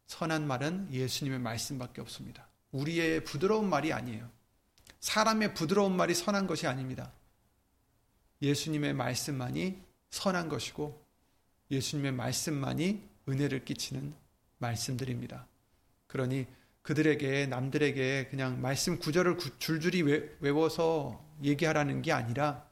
선한 0.08 0.48
말은 0.48 0.90
예수님의 0.92 1.40
말씀밖에 1.40 2.02
없습니다. 2.02 2.48
우리의 2.72 3.24
부드러운 3.24 3.70
말이 3.70 3.94
아니에요. 3.94 4.30
사람의 5.00 5.54
부드러운 5.54 5.96
말이 5.96 6.14
선한 6.14 6.48
것이 6.48 6.68
아닙니다. 6.68 7.12
예수님의 8.42 8.94
말씀만이 8.94 9.82
선한 10.12 10.50
것이고 10.50 11.04
예수님의 11.72 12.12
말씀만이 12.14 13.02
은혜를 13.28 13.66
끼치는 13.66 14.14
말씀들입니다. 14.58 15.48
그러니 16.08 16.46
그들에게 16.82 17.48
남들에게 17.48 18.28
그냥 18.30 18.62
말씀 18.62 19.00
구절을 19.00 19.38
줄줄이 19.58 20.04
외워서 20.40 21.26
얘기하라는 21.42 22.02
게 22.02 22.12
아니라 22.12 22.68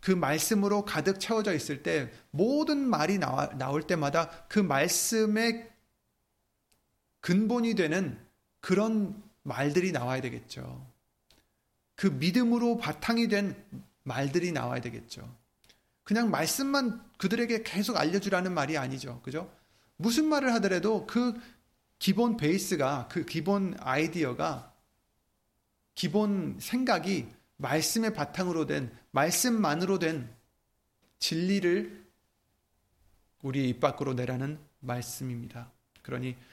그 0.00 0.10
말씀으로 0.10 0.84
가득 0.84 1.20
채워져 1.20 1.54
있을 1.54 1.82
때 1.82 2.10
모든 2.30 2.78
말이 2.78 3.18
나와, 3.18 3.50
나올 3.50 3.86
때마다 3.86 4.28
그 4.48 4.58
말씀의 4.58 5.71
근본이 7.22 7.74
되는 7.74 8.18
그런 8.60 9.22
말들이 9.42 9.92
나와야 9.92 10.20
되겠죠. 10.20 10.86
그 11.94 12.08
믿음으로 12.08 12.76
바탕이 12.76 13.28
된 13.28 13.56
말들이 14.02 14.52
나와야 14.52 14.80
되겠죠. 14.80 15.34
그냥 16.04 16.30
말씀만 16.30 17.02
그들에게 17.16 17.62
계속 17.62 17.96
알려주라는 17.96 18.52
말이 18.52 18.76
아니죠. 18.76 19.20
그죠? 19.22 19.50
무슨 19.96 20.26
말을 20.26 20.52
하더라도 20.54 21.06
그 21.06 21.40
기본 21.98 22.36
베이스가, 22.36 23.06
그 23.08 23.24
기본 23.24 23.76
아이디어가, 23.78 24.74
기본 25.94 26.58
생각이 26.58 27.28
말씀의 27.58 28.14
바탕으로 28.14 28.66
된, 28.66 28.92
말씀만으로 29.12 30.00
된 30.00 30.28
진리를 31.20 32.04
우리 33.42 33.68
입 33.68 33.78
밖으로 33.78 34.14
내라는 34.14 34.58
말씀입니다. 34.80 35.70
그러니 36.02 36.30
어, 36.30 36.51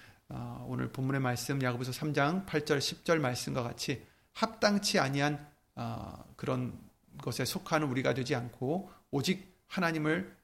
오늘 0.68 0.92
본문의 0.92 1.20
말씀 1.20 1.62
야고보서 1.62 1.92
3장 1.92 2.46
8절 2.46 2.78
10절 2.78 3.20
말씀과 3.20 3.64
같이 3.64 4.06
합당치 4.34 5.00
아니한 5.00 5.52
어, 5.76 6.24
그런 6.36 6.80
것에 7.22 7.46
속하는 7.46 7.88
우리가 7.88 8.14
되지 8.14 8.36
않고 8.36 8.92
오직 9.12 9.58
하나님을 9.68 10.38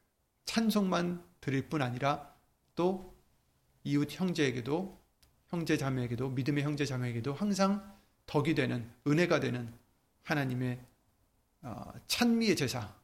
찬송만 0.46 1.24
드릴 1.40 1.70
뿐 1.70 1.82
아니라 1.82 2.34
또 2.76 3.16
이웃 3.84 4.08
형제에게도 4.12 5.00
형제 5.48 5.78
자매에게도 5.78 6.30
믿음의 6.30 6.64
형제 6.64 6.86
자매에게도 6.86 7.34
항상 7.34 7.96
덕이 8.26 8.56
되는 8.56 8.92
은혜가 9.06 9.40
되는 9.40 9.72
하나님의 10.24 10.80
어, 11.62 11.94
찬미의 12.08 12.56
제사 12.56 12.96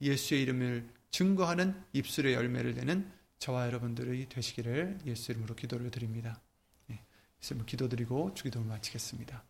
예수의 0.00 0.42
이름을 0.42 0.88
증거하는 1.10 1.82
입술의 1.92 2.34
열매를 2.34 2.74
내는 2.74 3.10
저와 3.40 3.66
여러분들이 3.66 4.28
되시기를 4.28 5.00
예수 5.06 5.32
이름으로 5.32 5.56
기도를 5.56 5.90
드립니다. 5.90 6.42
예, 6.90 7.02
예수 7.40 7.54
이름으로 7.54 7.66
기도드리고 7.66 8.34
주기도를 8.34 8.66
마치겠습니다. 8.66 9.42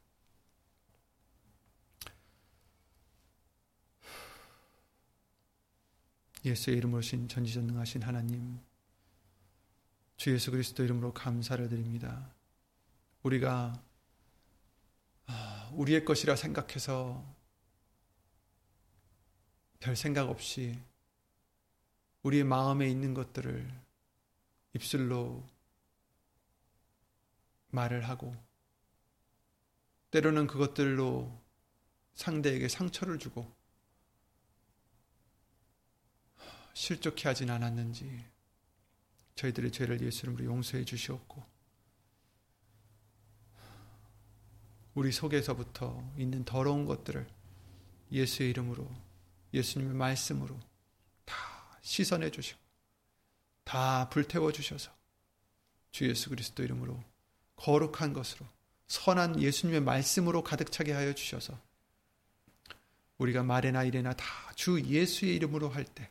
예수의 6.44 6.76
이름으로 6.78 7.02
신 7.02 7.26
전지전능하신 7.28 8.02
하나님 8.02 8.60
주 10.16 10.32
예수 10.32 10.52
그리스도 10.52 10.84
이름으로 10.84 11.12
감사를 11.12 11.68
드립니다. 11.68 12.32
우리가 13.24 13.82
아, 15.26 15.70
우리의 15.74 16.04
것이라 16.04 16.36
생각해서 16.36 17.24
별 19.80 19.96
생각 19.96 20.30
없이 20.30 20.78
우리의 22.22 22.44
마음에 22.44 22.88
있는 22.88 23.14
것들을 23.14 23.70
입술로 24.74 25.46
말을 27.68 28.08
하고 28.08 28.34
때로는 30.10 30.46
그것들로 30.46 31.40
상대에게 32.14 32.68
상처를 32.68 33.18
주고 33.18 33.50
실족해 36.74 37.28
하진 37.28 37.50
않았는지 37.50 38.24
저희들의 39.36 39.72
죄를 39.72 40.00
예수 40.02 40.26
이름으로 40.26 40.44
용서해 40.44 40.84
주시옵고 40.84 41.42
우리 44.94 45.12
속에서부터 45.12 46.12
있는 46.16 46.44
더러운 46.44 46.84
것들을 46.84 47.26
예수의 48.12 48.50
이름으로 48.50 48.90
예수님의 49.54 49.94
말씀으로 49.94 50.58
다 51.24 51.36
씻어내 51.82 52.30
주시고 52.30 52.58
다 53.64 54.08
불태워 54.10 54.52
주셔서 54.52 54.90
주 55.92 56.08
예수 56.08 56.30
그리스도 56.30 56.62
이름으로 56.62 57.02
거룩한 57.56 58.12
것으로 58.12 58.46
선한 58.86 59.40
예수님의 59.40 59.80
말씀으로 59.82 60.42
가득 60.42 60.72
차게 60.72 60.92
하여 60.92 61.12
주셔서 61.14 61.58
우리가 63.18 63.42
말이나 63.42 63.84
일이나 63.84 64.12
다 64.14 64.50
주 64.60 64.78
예수의 64.78 65.36
이름으로 65.36 65.70
할 65.70 65.86
때 65.86 66.10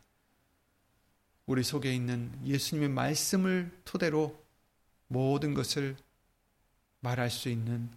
우리 1.45 1.63
속에 1.63 1.93
있는 1.93 2.31
예수님의 2.47 2.89
말씀을 2.89 3.71
토대로 3.85 4.43
모든 5.07 5.53
것을 5.53 5.95
말할 7.01 7.29
수 7.29 7.47
있는 7.49 7.91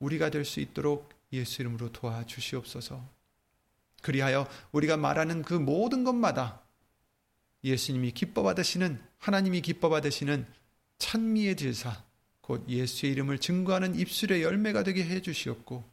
우리가 0.00 0.30
될 0.30 0.44
수 0.44 0.58
있도록 0.58 1.08
예수 1.32 1.62
이름으로 1.62 1.92
도와주시옵소서. 1.92 3.00
그리하여 4.02 4.48
우리가 4.72 4.96
말하는 4.96 5.42
그 5.42 5.54
모든 5.54 6.02
것마다 6.02 6.62
예수님이 7.66 8.12
기뻐 8.12 8.44
받으시는 8.44 9.02
하나님이 9.18 9.60
기뻐 9.60 9.88
받으시는 9.88 10.46
찬미의 10.98 11.56
제사 11.56 12.04
곧 12.40 12.64
예수의 12.68 13.12
이름을 13.12 13.40
증거하는 13.40 13.96
입술의 13.96 14.42
열매가 14.42 14.84
되게 14.84 15.04
해 15.04 15.20
주시옵고 15.20 15.84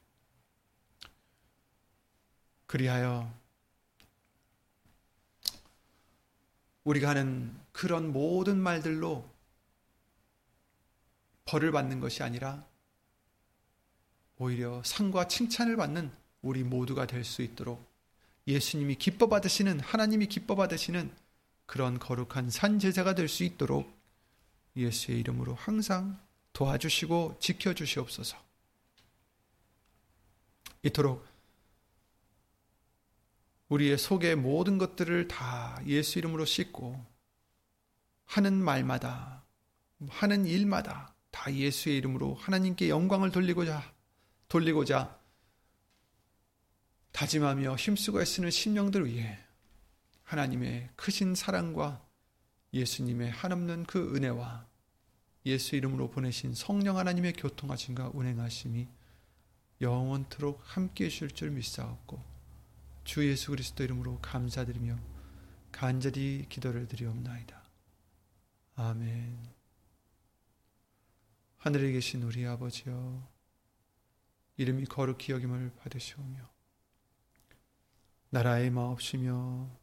그리하여 2.67 3.33
우리가 6.83 7.09
하는 7.09 7.57
그런 7.71 8.13
모든 8.13 8.59
말들로 8.59 9.27
벌을 11.45 11.71
받는 11.71 11.99
것이 11.99 12.21
아니라 12.21 12.63
오히려 14.37 14.83
상과 14.83 15.27
칭찬을 15.27 15.75
받는 15.75 16.11
우리 16.43 16.63
모두가 16.63 17.07
될 17.07 17.23
수 17.23 17.41
있도록 17.41 17.83
예수님이 18.45 18.95
기뻐 18.95 19.27
받으시는 19.27 19.79
하나님이 19.79 20.27
기뻐 20.27 20.55
받으시는 20.55 21.22
그런 21.65 21.99
거룩한 21.99 22.49
산 22.49 22.79
제자가 22.79 23.15
될 23.15 23.27
수 23.27 23.43
있도록 23.43 23.91
예수의 24.75 25.19
이름으로 25.19 25.55
항상 25.55 26.19
도와주시고 26.53 27.37
지켜 27.39 27.73
주시옵소서. 27.73 28.37
이토록 30.83 31.25
우리의 33.69 33.97
속의 33.97 34.35
모든 34.35 34.77
것들을 34.77 35.27
다 35.27 35.81
예수 35.87 36.19
이름으로 36.19 36.45
씻고 36.45 37.03
하는 38.25 38.53
말마다 38.63 39.43
하는 40.09 40.45
일마다 40.45 41.15
다 41.31 41.53
예수의 41.53 41.97
이름으로 41.97 42.35
하나님께 42.35 42.89
영광을 42.89 43.31
돌리고자 43.31 43.93
돌리고자 44.47 45.19
다짐하며 47.13 47.75
힘쓰고 47.75 48.21
애쓰는 48.21 48.51
심령들 48.51 49.05
위해 49.05 49.42
하나님의 50.23 50.89
크신 50.95 51.35
사랑과 51.35 52.05
예수님의 52.73 53.31
한없는 53.31 53.85
그 53.85 54.15
은혜와 54.15 54.67
예수 55.45 55.75
이름으로 55.75 56.09
보내신 56.09 56.53
성령 56.53 56.97
하나님의 56.97 57.33
교통하심과 57.33 58.11
운행하심이 58.13 58.87
영원토록 59.81 60.61
함께 60.63 61.05
해 61.05 61.09
주실 61.09 61.31
줄 61.31 61.51
믿사옵고 61.51 62.23
주 63.03 63.27
예수 63.27 63.51
그리스도 63.51 63.83
이름으로 63.83 64.19
감사드리며 64.21 64.97
간절히 65.71 66.45
기도를 66.47 66.87
드리옵나이다. 66.87 67.61
아멘. 68.75 69.37
하늘에 71.57 71.91
계신 71.91 72.23
우리 72.23 72.45
아버지여 72.45 73.27
이름이 74.57 74.85
거룩히 74.85 75.33
여김을 75.33 75.73
받으시오며 75.77 76.49
나라의 78.29 78.69
마옵시며 78.69 79.82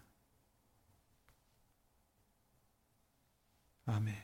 아멘. 3.85 4.15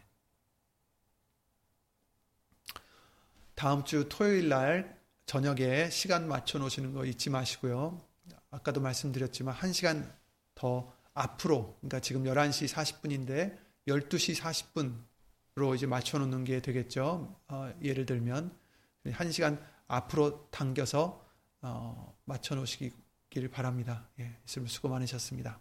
다음 3.55 3.83
주 3.83 4.07
토요일 4.07 4.49
날 4.49 5.01
저녁에 5.25 5.89
시간 5.89 6.27
맞춰 6.27 6.59
놓으시는 6.59 6.93
거 6.93 7.05
잊지 7.05 7.29
마시고요. 7.29 7.99
아까도 8.51 8.81
말씀드렸지만 8.81 9.55
1시간 9.55 10.09
더 10.55 10.93
앞으로, 11.13 11.75
그러니까 11.79 11.99
지금 11.99 12.23
11시 12.23 12.71
40분인데 12.71 13.57
12시 13.87 14.39
40분으로 15.55 15.75
이제 15.75 15.87
맞춰 15.87 16.19
놓는 16.19 16.43
게 16.43 16.61
되겠죠. 16.61 17.35
어, 17.47 17.73
예를 17.81 18.05
들면 18.05 18.55
1시간 19.05 19.59
앞으로 19.87 20.47
당겨서 20.51 21.25
어, 21.61 22.15
맞춰 22.25 22.55
놓으시길 22.55 23.49
바랍니다. 23.51 24.07
예, 24.19 24.37
수고 24.45 24.89
많으셨습니다. 24.89 25.59